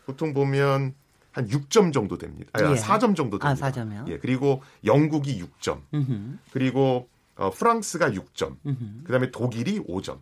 [0.05, 0.95] 보통 보면
[1.31, 2.49] 한 6점 정도 됩니다.
[2.53, 2.75] 아니, 예.
[2.75, 3.71] 4점 정도 아, 됩니다.
[3.71, 4.07] 4점이요?
[4.09, 5.81] 예, 그리고 영국이 6점.
[5.93, 6.37] 음흠.
[6.51, 8.57] 그리고 어, 프랑스가 6점.
[8.65, 9.03] 음흠.
[9.05, 10.19] 그다음에 독일이 5점.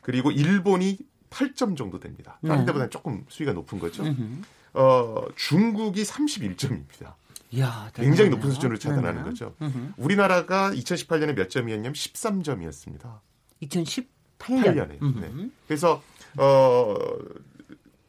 [0.00, 0.98] 그리고 일본이
[1.30, 2.38] 8점 정도 됩니다.
[2.42, 2.66] 다른 네.
[2.66, 4.02] 데보다는 조금 수위가 높은 거죠.
[4.04, 4.42] 음흠.
[4.74, 7.14] 어, 중국이 31점입니다.
[7.50, 8.30] 이야, 굉장히.
[8.30, 9.24] 높은 수준으로 차단하는 네네.
[9.24, 9.54] 거죠.
[9.60, 9.92] 음흠.
[9.98, 13.18] 우리나라가 2018년에 몇 점이었냐면 13점이었습니다.
[13.62, 14.06] 2018년.
[14.38, 15.20] 8년에.
[15.20, 15.48] 네.
[15.66, 16.02] 그래서
[16.38, 16.96] 어,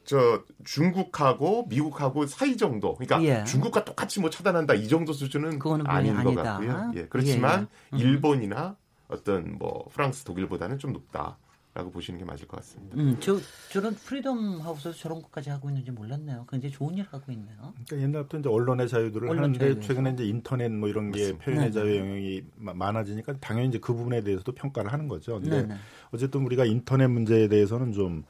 [0.06, 2.95] 저 중국하고 미국하고 사이 정도.
[2.95, 3.43] 그러니까 예.
[3.45, 6.43] 중국과 똑같이 뭐 차단한다 이 정도 수준은 아닌 것 아니다.
[6.43, 6.91] 같고요.
[6.95, 7.06] 예.
[7.08, 8.04] 그렇지만 예, 예.
[8.04, 8.08] 음.
[8.10, 8.76] 일본이나
[9.08, 11.38] 어떤 뭐 프랑스, 독일보다는 좀 높다
[11.76, 12.95] 라고 보시는 게 맞을 것 같습니다.
[12.97, 13.36] 음, 저
[13.72, 16.45] 저런 프리덤 하우스에서 저런 것까지 하고 있는지 몰랐네요.
[16.47, 17.74] 굉장히 좋은 일 하고 있네요.
[17.88, 19.82] 그러니까 옛날부터 이제 언론의 자유들을 언론 하는데 자유에서.
[19.82, 21.45] 최근에 이제 인터넷 뭐 이런 게 맞습니다.
[21.45, 21.86] 표현의 네네.
[21.86, 25.39] 자유 영역이 마- 많아지니까 당연히 이제 그 부분에 대해서도 평가를 하는 거죠.
[25.39, 25.76] 근데 네네.
[26.12, 28.24] 어쨌든 우리가 인터넷 문제에 대해서는 좀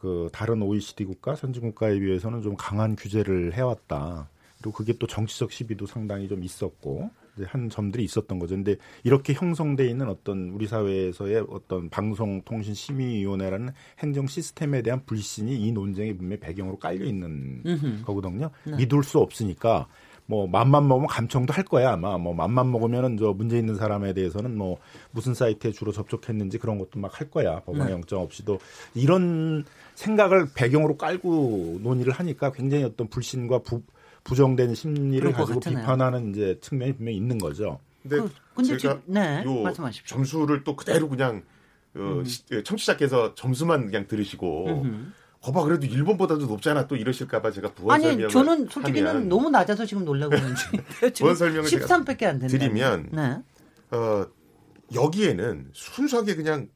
[0.00, 4.30] 그 다른 OECD 국가, 선진 국가에 비해서는 좀 강한 규제를 해왔다.
[4.58, 8.54] 그리고 그게 또 정치적 시비도 상당히 좀 있었고 이제 한 점들이 있었던 거죠.
[8.54, 16.16] 근데 이렇게 형성돼 있는 어떤 우리 사회에서의 어떤 방송통신심의위원회라는 행정 시스템에 대한 불신이 이 논쟁의
[16.16, 17.62] 분명히 배경으로 깔려 있는.
[18.04, 18.50] 거거든요.
[18.64, 19.86] 믿을 수 없으니까
[20.30, 24.56] 뭐 맘만 먹으면 감청도 할 거야 아마 뭐 맘만 먹으면은 저 문제 있는 사람에 대해서는
[24.56, 24.78] 뭐
[25.10, 27.92] 무슨 사이트에 주로 접촉했는지 그런 것도 막 할 거야 법원 네.
[27.92, 28.60] 영장 없이도
[28.94, 29.64] 이런
[29.96, 33.82] 생각을 배경으로 깔고 논의를 하니까 굉장히 어떤 불신과 부,
[34.22, 35.80] 부정된 심리를 가지고 같으네요.
[35.80, 37.80] 비판하는 이제 측면이 분명히 있는 거죠.
[38.02, 40.16] 근데 그, 근데 제가 지, 네, 요 말씀하십시오.
[40.16, 41.42] 점수를 또 그대로 그냥
[41.96, 45.06] 어, 시- 청취자께서 점수만 그냥 들으시고 음흠.
[45.42, 49.86] 거봐 그래도 일본보다도 높잖아 또 이러실까봐 제가 부원 아니 설명을 저는 솔직히는 하면 너무 낮아서
[49.86, 50.64] 지금 놀라고 있는지
[51.18, 52.48] 부원 설명을 제가 13밖에 안 된다.
[52.48, 53.42] 드리면 네.
[53.96, 54.26] 어,
[54.94, 56.68] 여기에는 순수하게 그냥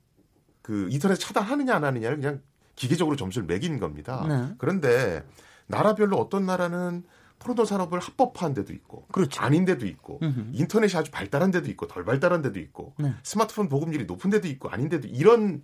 [0.62, 2.41] 그 인터넷 차단하느냐 안 하느냐를 그냥
[2.75, 4.25] 기계적으로 점수를 매기는 겁니다.
[4.27, 4.55] 네.
[4.59, 5.23] 그런데
[5.67, 7.05] 나라별로 어떤 나라는
[7.39, 9.43] 포르노 산업을 합법화한 데도 있고 그렇죠.
[9.43, 10.51] 아닌 데도 있고 음흠.
[10.53, 13.12] 인터넷이 아주 발달한 데도 있고 덜 발달한 데도 있고 네.
[13.23, 15.62] 스마트폰 보급률이 높은 데도 있고 아닌 데도 이런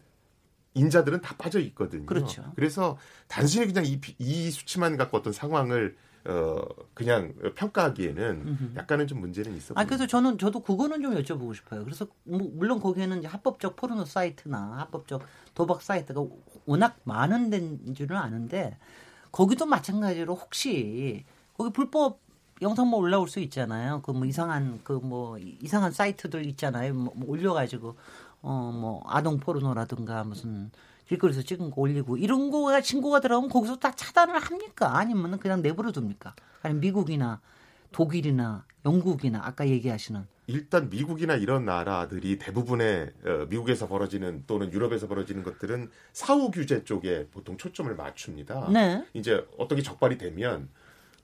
[0.74, 2.06] 인자들은 다 빠져 있거든요.
[2.06, 2.44] 그렇죠.
[2.54, 2.96] 그래서
[3.28, 5.96] 단순히 그냥 이, 비- 이 수치만 갖고 어떤 상황을
[6.26, 6.60] 어
[6.92, 9.72] 그냥 평가하기에는 약간은 좀 문제는 있어.
[9.76, 11.82] 아 그래서 저는 저도 그거는 좀 여쭤보고 싶어요.
[11.82, 15.22] 그래서 뭐 물론 거기에는 이제 합법적 포르노 사이트나 합법적
[15.54, 16.22] 도박 사이트가
[16.66, 18.76] 워낙 많은 데인 줄은 아는데
[19.32, 21.24] 거기도 마찬가지로 혹시
[21.56, 22.20] 거기 불법
[22.60, 24.02] 영상만 올라올 수 있잖아요.
[24.02, 26.92] 그 뭐 이상한 그 뭐 이상한 사이트들 있잖아요.
[26.92, 27.96] 뭐, 뭐 올려가지고
[28.42, 30.70] 어 뭐 아동 포르노라든가 무슨
[31.08, 34.96] 길거리에서 찍은 거 올리고 이런 거가 신고가 들어가면 거기서 다 차단을 합니까?
[34.96, 36.34] 아니면 그냥 내버려 둡니까?
[36.62, 37.40] 아니면 미국이나
[37.92, 45.42] 독일이나 영국이나 아까 얘기하시는 일단 미국이나 이런 나라들이 대부분의 어, 미국에서 벌어지는 또는 유럽에서 벌어지는
[45.42, 48.68] 것들은 사후 규제 쪽에 보통 초점을 맞춥니다.
[48.72, 49.04] 네.
[49.14, 50.68] 이제 어떤 게 적발이 되면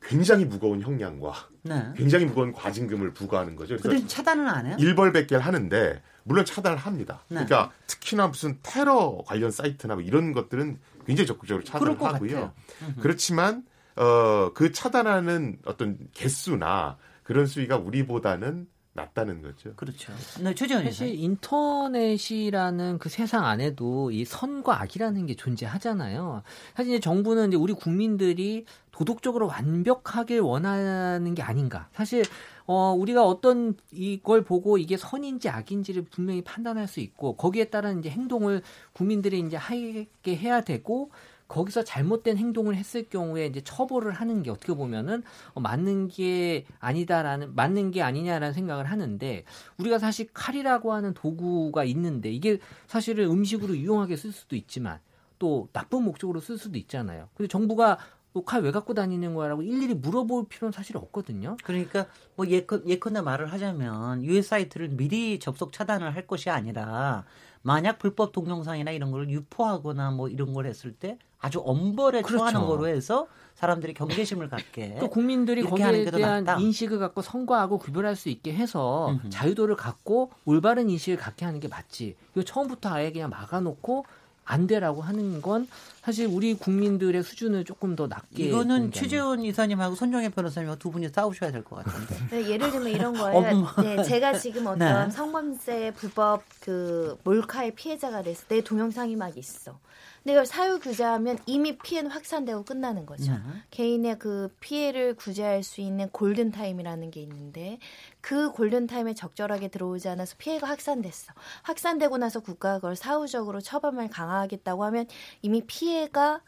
[0.03, 1.93] 굉장히 무거운 형량과 네.
[1.97, 3.77] 굉장히 무거운 과징금을 부과하는 거죠.
[3.81, 4.77] 그래서 차단은 안 해요?
[4.79, 7.23] 일벌백계를 하는데 물론 차단을 합니다.
[7.29, 7.45] 네.
[7.45, 12.53] 그러니까 특히나 무슨 테러 관련 사이트나 뭐 이런 것들은 굉장히 적극적으로 차단을 하고요.
[13.01, 13.65] 그렇지만
[13.95, 18.67] 어, 그 차단하는 어떤 개수나 그런 수위가 우리보다는
[18.97, 19.75] 낮다는 거죠.
[19.77, 20.13] 그렇죠.
[20.41, 21.15] 네, 최재현 사실.
[21.15, 26.43] 인터넷이라는 그 세상 안에도 이 선과 악이라는 게 존재하잖아요.
[26.75, 31.89] 사실 이제 정부는 이제 우리 국민들이 도덕적으로 완벽하길 원하는 게 아닌가.
[31.93, 32.25] 사실
[32.67, 38.11] 어 우리가 어떤 이걸 보고 이게 선인지 악인지를 분명히 판단할 수 있고 거기에 따른 이제
[38.11, 41.11] 행동을 국민들이 이제 하게 해야 되고
[41.49, 45.23] 거기서 잘못된 행동을 했을 경우에 이제 처벌을 하는 게 어떻게 보면은
[45.55, 49.45] 어, 맞는 게 아니다라는 맞는 게 아니냐라는 생각을 하는데
[49.79, 54.99] 우리가 사실 칼이라고 하는 도구가 있는데 이게 사실은 음식으로 유용하게 쓸 수도 있지만
[55.39, 57.29] 또 나쁜 목적으로 쓸 수도 있잖아요.
[57.35, 57.99] 근데 정부가
[58.45, 61.57] 칼왜 갖고 다니는 거야라고 일일이 물어볼 필요는 사실 없거든요.
[61.65, 67.25] 그러니까 뭐 예컨 예컨대 말을 하자면 US 사이트를 미리 접속 차단을 할 것이 아니라
[67.63, 72.39] 만약 불법 동영상이나 이런 걸 유포하거나 뭐 이런 걸 했을 때 아주 엄벌에 그렇죠.
[72.39, 73.27] 처하는 거로 해서
[73.57, 76.61] 사람들이 경계심을 갖게 또 국민들이 거기에 대한 낫다.
[76.61, 79.31] 인식을 갖고 선거하고 구별할 수 있게 해서 음흠.
[79.31, 82.17] 자유도를 갖고 올바른 인식을 갖게 하는 게 맞지.
[82.35, 84.05] 이거 처음부터 아예 그냥 막아놓고
[84.49, 85.67] 안 되라고 하는 건
[86.03, 91.51] 사실 우리 국민들의 수준을 조금 더 낮게 이거는 최재원 이사님하고 손정혜 변호사님하고 두 분이 싸우셔야
[91.51, 92.17] 될 것 같은데.
[92.31, 93.67] 네, 예를 들면 이런 거예요.
[93.83, 95.11] 네, 제가 지금 어떤 네.
[95.11, 99.79] 성범죄 불법 그 몰카의 피해자가 됐을 때 동영상이 막 있어.
[100.27, 103.31] 근데 이걸 사유 규제하면 이미 피해는 확산되고 끝나는 거죠.
[103.31, 103.39] 네.
[103.71, 107.79] 개인의 그 피해를 구제할 수 있는 골든 타임이라는 게 있는데
[108.21, 111.33] 그 골든 타임에 적절하게 들어오지 않아서 피해가 확산됐어.
[111.63, 115.07] 확산되고 나서 국가가 그걸 사후적으로 처벌을 강화하겠다고 하면
[115.43, 116.41] 이미 피해가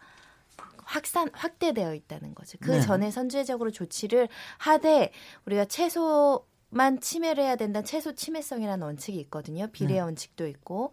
[0.82, 2.58] 확산 확대되어 있다는 거죠.
[2.60, 2.80] 그 네.
[2.80, 5.12] 전에 선제적으로 조치를 하되
[5.46, 7.82] 우리가 최소 만 침해를 해야 된다.
[7.82, 9.68] 최소 침해성이라는 원칙이 있거든요.
[9.68, 10.00] 비례 네.
[10.00, 10.92] 원칙도 있고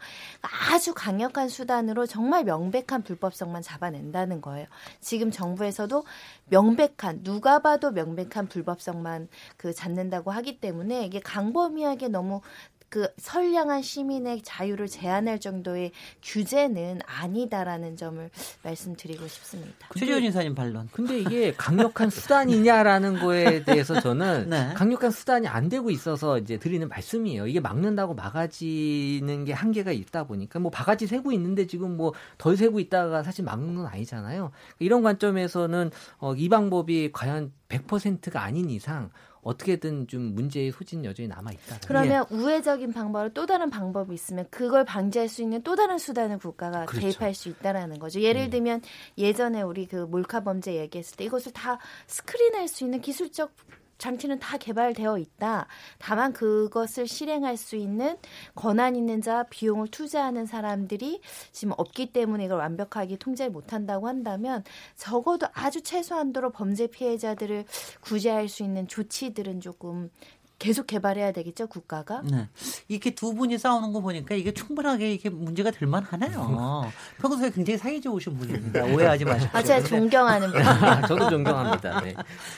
[0.71, 4.67] 아주 강력한 수단으로 정말 명백한 불법성만 잡아낸다는 거예요.
[5.01, 6.05] 지금 정부에서도
[6.45, 12.41] 명백한 누가 봐도 명백한 불법성만 그 잡는다고 하기 때문에 이게 강범위하게 너무
[12.89, 15.91] 그 선량한 시민의 자유를 제한할 정도의
[16.23, 18.29] 규제는 아니다라는 점을
[18.63, 19.89] 말씀드리고 싶습니다.
[19.97, 20.89] 최재원 이사님 반론.
[20.91, 24.73] 근데 이게 강력한 수단이냐라는 거에 대해서 저는 네.
[24.75, 27.47] 강력한 수단이 안 되고 있어서 이제 드리는 말씀이에요.
[27.47, 32.79] 이게 막는다고 막아지는 게 한계가 있다 보니까 뭐 바가지 세고 있는데 지금 뭐 덜 세고
[32.79, 34.51] 있다가 사실 막는 건 아니잖아요.
[34.79, 39.09] 이런 관점에서는 어, 이 방법이 과연 100%가 아닌 이상
[39.45, 41.79] 어떻게든 좀 문제의 소진 여전히 남아 있다.
[41.87, 46.85] 그러면 우회적인 방법으로 또 다른 방법이 있으면 그걸 방지할 수 있는 또 다른 수단을 국가가
[46.85, 47.05] 그렇죠.
[47.05, 48.21] 개입할 수 있다라는 거죠.
[48.21, 48.81] 예를 들면
[49.19, 51.77] 예전에 우리 그 몰카 범죄 얘기했을 때 이것을 다
[52.07, 53.53] 스크린할 수 있는 기술적
[53.97, 55.67] 장치는 다 개발되어 있다.
[55.99, 58.17] 다만 그것을 실행할 수 있는
[58.55, 61.21] 권한 있는 자, 비용을 투자하는 사람들이
[61.51, 64.63] 지금 없기 때문에 이걸 완벽하게 통제를 못한다고 한다면
[64.95, 67.65] 적어도 아주 최소한도로 범죄 피해자들을
[68.01, 70.09] 구제할 수 있는 조치들은 조금
[70.57, 72.21] 계속 개발해야 되겠죠, 국가가?
[72.23, 72.47] 네.
[72.87, 76.89] 이렇게 두 분이 싸우는 거 보니까 이게 충분하게 이게 문제가 될 만하네요.
[77.19, 78.85] 평소에 굉장히 사이 좋으신 분입니다.
[78.85, 79.49] 오해하지 마십시오.
[79.51, 80.61] 아, 제가 존경하는 분.
[81.07, 82.01] 저도 존경합니다.
[82.01, 82.15] 네.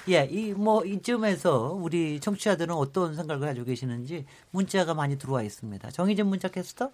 [0.10, 5.89] 예, 이 뭐 이쯤에서 우리 청취자들은 어떤 생각을 가지고 계시는지 문자가 많이 들어와 있습니다.
[5.91, 6.91] 정희진 문자 캐스터.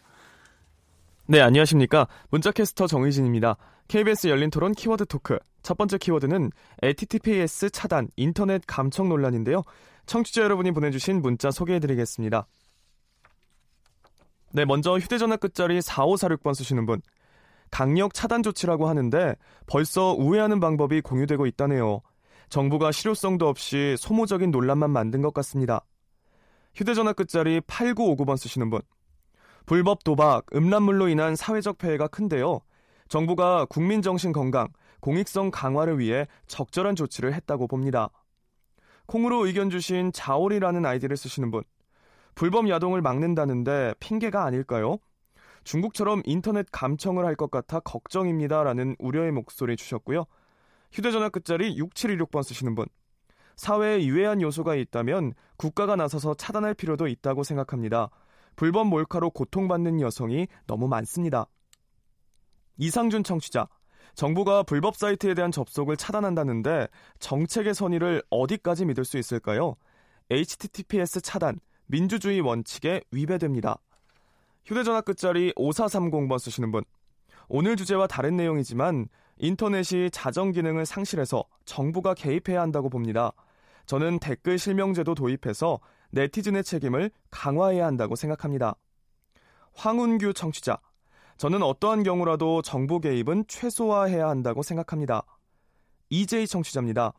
[1.28, 2.08] 네, 안녕하십니까.
[2.30, 3.56] 문자캐스터 정의진입니다.
[3.88, 5.40] KBS 열린 토론 키워드 토크.
[5.62, 6.52] 첫 번째 키워드는
[6.82, 9.64] HTTPS 차단, 인터넷 감청 논란인데요.
[10.06, 12.48] 청취자 여러분이 보내주신 문자 소개해드리겠습니다.
[14.52, 17.02] 네, 먼저 휴대전화 끝자리 4546번 쓰시는 분.
[17.72, 19.36] 강력 차단 조치라고 하는데
[19.66, 22.02] 벌써 우회하는 방법이 공유되고 있다네요.
[22.50, 25.84] 정부가 실효성도 없이 소모적인 논란만 만든 것 같습니다.
[26.76, 28.82] 휴대전화 끝자리 8959번 쓰시는 분.
[29.66, 32.60] 불법 도박, 음란물로 인한 사회적 폐해가 큰데요.
[33.08, 34.68] 정부가 국민 정신 건강,
[35.00, 38.10] 공익성 강화를 위해 적절한 조치를 했다고 봅니다.
[39.14, 41.62] 콩으로 의견 주신 자올이라는 아이디를 쓰시는 분.
[42.34, 44.98] 불법 야동을 막는다는데 핑계가 아닐까요?
[45.64, 50.26] 중국처럼 인터넷 감청을 할 것 같아 걱정입니다라는 우려의 목소리 주셨고요.
[50.92, 52.88] 휴대전화 끝자리 6716번 쓰시는 분.
[53.56, 58.10] 사회에 유해한 요소가 있다면 국가가 나서서 차단할 필요도 있다고 생각합니다.
[58.56, 61.46] 불법 몰카로 고통받는 여성이 너무 많습니다.
[62.78, 63.68] 이상준 청취자,
[64.16, 66.88] 정부가 불법 사이트에 대한 접속을 차단한다는데
[67.20, 69.76] 정책의 선의를 어디까지 믿을 수 있을까요?
[70.30, 73.78] HTTPS 차단, 민주주의 원칙에 위배됩니다.
[74.66, 76.84] 휴대전화 끝자리 5430번 쓰시는 분.
[77.50, 79.08] 오늘 주제와 다른 내용이지만
[79.38, 83.32] 인터넷이 자정 기능을 상실해서 정부가 개입해야 한다고 봅니다.
[83.86, 85.80] 저는 댓글 실명제도 도입해서
[86.12, 88.76] 네티즌의 책임을 강화해야 한다고 생각합니다.
[89.74, 90.80] 황운규 청취자.
[91.38, 95.24] 저는 어떠한 경우라도 정부 개입은 최소화해야 한다고 생각합니다.
[96.10, 97.14] 이재희 청취자입니다.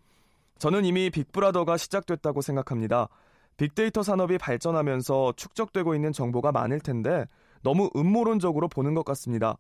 [0.59, 3.09] 저는 이미 빅브라더가 시작됐다고 생각합니다.
[3.57, 7.27] 빅데이터 산업이 발전하면서 축적되고 있는 정보가 많을 텐데
[7.63, 9.57] 너무 음모론적으로 보는 것 같습니다.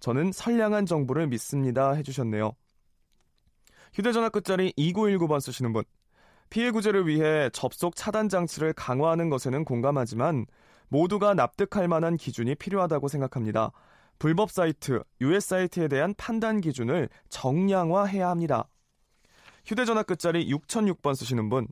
[0.00, 1.92] 저는 선량한 정부를 믿습니다.
[1.92, 2.52] 해주셨네요.
[3.94, 5.84] 휴대전화 끝자리 2919번 쓰시는 분.
[6.50, 10.46] 피해 구제를 위해 접속 차단 장치를 강화하는 것에는 공감하지만
[10.88, 13.72] 모두가 납득할 만한 기준이 필요하다고 생각합니다.
[14.18, 18.68] 불법 사이트, US 사이트에 대한 판단 기준을 정량화해야 합니다.
[19.64, 21.66] 휴대전화 끝자리 6006번 쓰시는 분.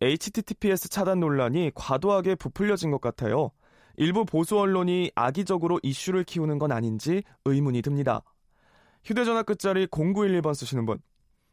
[0.00, 3.50] HTTPS 차단 논란이 과도하게 부풀려진 것 같아요.
[3.96, 8.22] 일부 보수 언론이 악의적으로 이슈를 키우는 건 아닌지 의문이 듭니다.
[9.04, 10.98] 휴대전화 끝자리 0911번 쓰시는 분.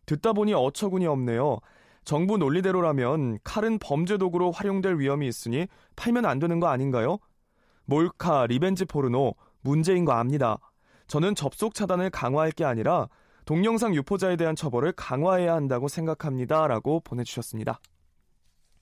[0.05, 1.59] 듣다 보니 어처구니 없네요.
[2.03, 7.17] 정부 논리대로라면 칼은 범죄 도구로 활용될 위험이 있으니 팔면 안 되는 거 아닌가요?
[7.85, 10.57] 몰카, 리벤지 포르노, 문제인 거 압니다.
[11.07, 13.09] 저는 접속 차단을 강화할 게 아니라
[13.45, 16.67] 동영상 유포자에 대한 처벌을 강화해야 한다고 생각합니다.
[16.67, 17.79] 라고 보내주셨습니다.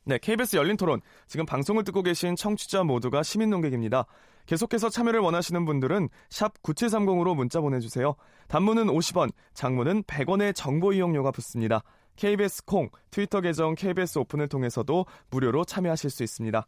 [0.03, 1.01] 네, KBS 열린 토론.
[1.27, 4.05] 지금 방송을 듣고 계신 청취자 모두가 시민 농객입니다.
[4.47, 8.15] 계속해서 참여를 원하시는 분들은 샵 9730으로 문자 보내주세요.
[8.47, 11.83] 단문은 50원, 장문은 100원의 정보 이용료가 붙습니다.
[12.15, 16.65] KBS 콩, 트위터 계정 KBS 오픈을 통해서도 무료로 참여하실 수 있습니다.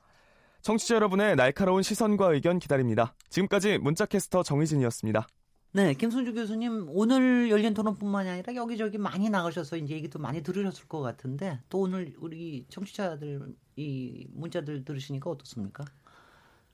[0.63, 3.13] 청취자 여러분의 날카로운 시선과 의견 기다립니다.
[3.27, 5.27] 지금까지 문자캐스터 정희진이었습니다.
[5.73, 11.01] 네, 김순주 교수님 오늘 열린 토론뿐만이 아니라 여기저기 많이 나가셔서 이제 얘기도 많이 들으셨을 것
[11.01, 15.83] 같은데 또 오늘 우리 청취자들 이 문자들 들으시니까 어떻습니까?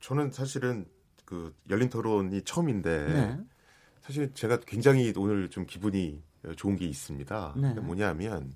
[0.01, 0.85] 저는 사실은
[1.25, 3.39] 그 열린 토론이 처음인데 네.
[4.01, 6.21] 사실 제가 굉장히 오늘 좀 기분이
[6.57, 7.55] 좋은 게 있습니다.
[7.57, 7.69] 네.
[7.69, 8.53] 그게 뭐냐면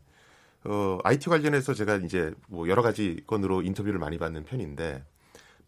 [0.64, 5.04] 어 IT 관련해서 제가 이제 뭐 여러 가지 건으로 인터뷰를 많이 받는 편인데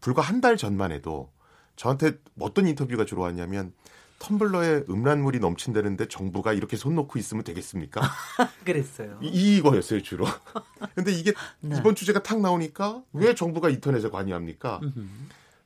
[0.06, 1.32] 불과 한 달 전만 해도
[1.74, 3.72] 저한테 어떤 인터뷰가 주로 왔냐면
[4.20, 8.00] 텀블러에 음란물이 넘친다는데 정부가 이렇게 손 놓고 있으면 되겠습니까?
[8.64, 9.18] 그랬어요.
[9.20, 10.24] 이, 이거였어요 주로.
[10.94, 11.76] 근데 이게 네.
[11.76, 14.80] 이번 주제가 탁 나오니까 왜 정부가 인터넷에 관여합니까?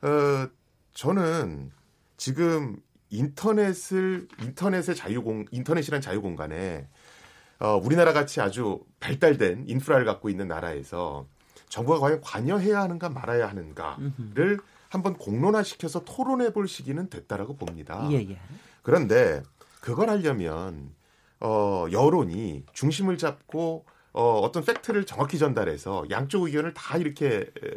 [0.01, 0.49] 어,
[0.95, 1.71] 저는
[2.17, 2.77] 지금
[3.11, 6.87] 인터넷을 인터넷의 자유공 인터넷이란 자유공간에
[7.59, 11.27] 어, 우리나라 같이 아주 발달된 인프라를 갖고 있는 나라에서
[11.71, 14.59] 정부가 과연 관여해야 하는가 말아야 하는가를
[14.89, 18.07] 한번 공론화시켜서 토론해 볼 시기는 됐다라고 봅니다.
[18.11, 18.37] 예, 예.
[18.83, 19.41] 그런데
[19.79, 20.91] 그걸 하려면
[21.39, 27.71] 어, 여론이 중심을 잡고 어, 어떤 팩트를 정확히 전달해서 양쪽 의견을 다 이렇게 에,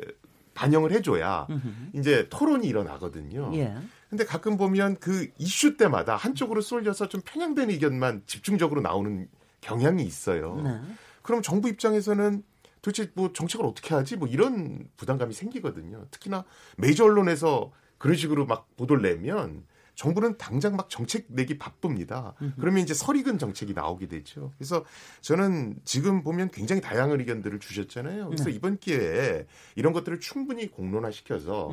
[0.55, 1.47] 반영을 해줘야
[1.95, 3.53] 이제 토론이 일어나거든요.
[3.55, 3.76] 예.
[4.11, 9.28] 근데 가끔 보면 그 이슈 때마다 한쪽으로 쏠려서 좀 편향된 의견만 집중적으로 나오는
[9.61, 10.61] 경향이 있어요.
[10.62, 10.80] 네.
[11.22, 12.42] 그럼 정부 입장에서는
[12.85, 14.14] 도대체 뭐 정책을 어떻게 하지?
[14.16, 16.07] 뭐 이런 부담감이 생기거든요.
[16.11, 16.45] 특히나
[16.76, 19.64] 메이저 언론에서 그런 식으로 막 보도를 내면
[19.95, 22.35] 정부는 당장 막 정책 내기 바쁩니다.
[22.61, 24.53] 그러면 이제 설익은 정책이 나오게 되죠.
[24.59, 24.85] 그래서
[25.22, 28.26] 저는 지금 보면 굉장히 다양한 의견들을 주셨잖아요.
[28.26, 28.51] 그래서 네.
[28.51, 31.72] 이번 기회에 이런 것들을 충분히 공론화 시켜서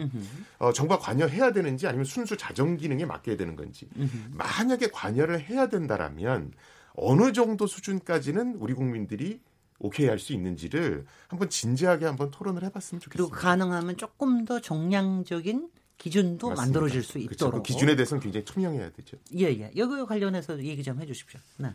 [0.60, 3.90] 어, 정부가 관여해야 되는지 아니면 순수 자정 기능에 맡겨야 되는 건지
[4.32, 6.54] 만약에 관여를 해야 된다라면
[6.94, 9.42] 어느 정도 수준까지는 우리 국민들이
[9.84, 13.38] 오케이 할 수 있는지를 한번 진지하게 한번 토론을 해봤으면 그리고 좋겠습니다.
[13.38, 16.62] 가능하면 조금 더 정량적인 기준도 맞습니다.
[16.80, 17.34] 만들어질 수 그렇죠.
[17.34, 19.18] 있도록 그 기준에 대해서는 굉장히 투명해야 되죠.
[19.36, 19.72] 예, 예.
[19.76, 21.40] 여기 관련해서 얘기 좀 해주십시오.
[21.58, 21.70] 네.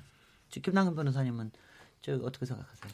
[0.51, 1.51] 저 김남근 변호사님은
[2.03, 2.93] 저 어떻게 생각하세요?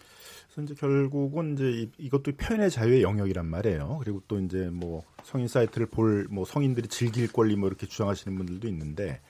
[0.54, 3.98] 그래서 이제 결국은 이제 이- 이것도 표현의 자유의 영역이란 말이에요.
[4.02, 8.68] 그리고 또 이제 뭐 성인 사이트를 볼 뭐 성인들이 즐길 권리 뭐 이렇게 주장하시는 분들도
[8.68, 9.20] 있는데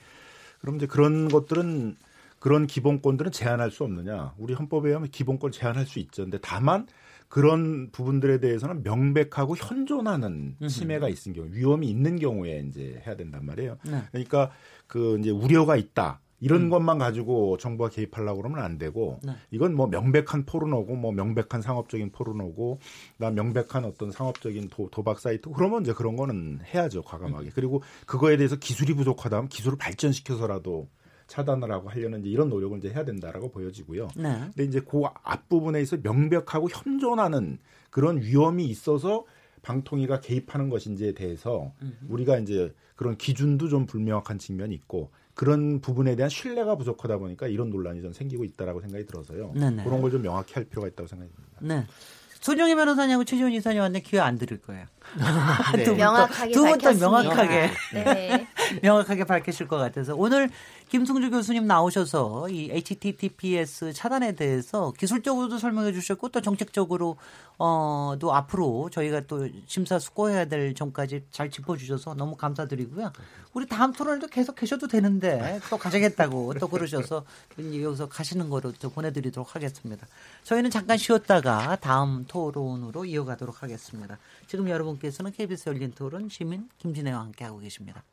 [0.61, 1.97] 그럼 이제 그런 것들은
[2.43, 4.35] 그런 기본권들은 제한할 수 없느냐?
[4.37, 6.25] 우리 헌법에 의하면 기본권 제한할 수 있죠.
[6.25, 6.89] 근데 다만
[7.29, 13.79] 그런 부분들에 대해서는 명백하고 현존하는 침해가 있는 경우, 위험이 있는 경우에 이제 해야 된단 말이에요.
[13.85, 14.03] 네.
[14.11, 14.51] 그러니까
[14.89, 16.19] 그 이제 우려가 있다.
[16.41, 19.35] 이런 것만 가지고 정부가 개입하려고 그러면 안 되고 네.
[19.53, 22.81] 이건 뭐 명백한 포르노고 뭐 명백한 상업적인 포르노고
[23.19, 28.37] 그다음 명백한 어떤 상업적인 도, 도박 사이트 그러면 이제 그런 거는 해야죠 과감하게 그리고 그거에
[28.37, 30.89] 대해서 기술이 부족하다면 기술을 발전시켜서라도
[31.33, 34.09] 차단을 하고 하려는 이제 이런 노력을 이제 해야 된다라고 보여지고요.
[34.17, 34.39] 네.
[34.55, 37.59] 근데 이제 그 앞부분에 있어 명백하고 현존하는
[37.91, 39.25] 그런 위험이 있어서
[39.63, 41.97] 방통위가 개입하는 것인지에 대해서 음.
[42.09, 47.71] 우리가 이제 그런 기준도 좀 불명확한 측면이 있고 그런 부분에 대한 신뢰가 부족하다 보니까 이런
[47.71, 49.53] 논란이 좀 생기고 있다라고 생각이 들어서요.
[49.55, 49.85] 네네.
[49.85, 51.59] 그런 걸 좀 명확히 할 필요가 있다고 생각이 듭니다.
[51.61, 51.87] 네.
[52.43, 54.85] 손정희 변호사님하고 최지원 이사님 왔는데 기회 안 드릴 거예요.
[55.77, 55.85] 네.
[55.85, 57.09] 두 명확하게 밝혔습니다.
[57.09, 58.47] 명확하게 네.
[58.83, 60.51] 명확하게 밝히실 것 같아서 오늘
[60.93, 67.17] 김승주 교수님 나오셔서 이 HTTPS 차단에 대해서 기술적으로도 설명해 주셨고 또 정책적으로
[67.57, 73.11] 어또 앞으로 저희가 또 심사숙고해야 될 점까지 잘 짚어주셔서 너무 감사드리고요.
[73.55, 77.25] 우리 다음 토론에도 계속 계셔도 되는데 또 가자겠다고 또 그러셔서
[77.59, 80.07] 여기서 가시는 거로 또 보내드리도록 하겠습니다.
[80.45, 84.19] 저희는 잠깐 쉬었다가 다음 토론으로 이어가도록 하겠습니다.
[84.47, 88.05] 지금 여러분께서는 KBS 열린 토론 시민 김진애와 함께하고 계십니다.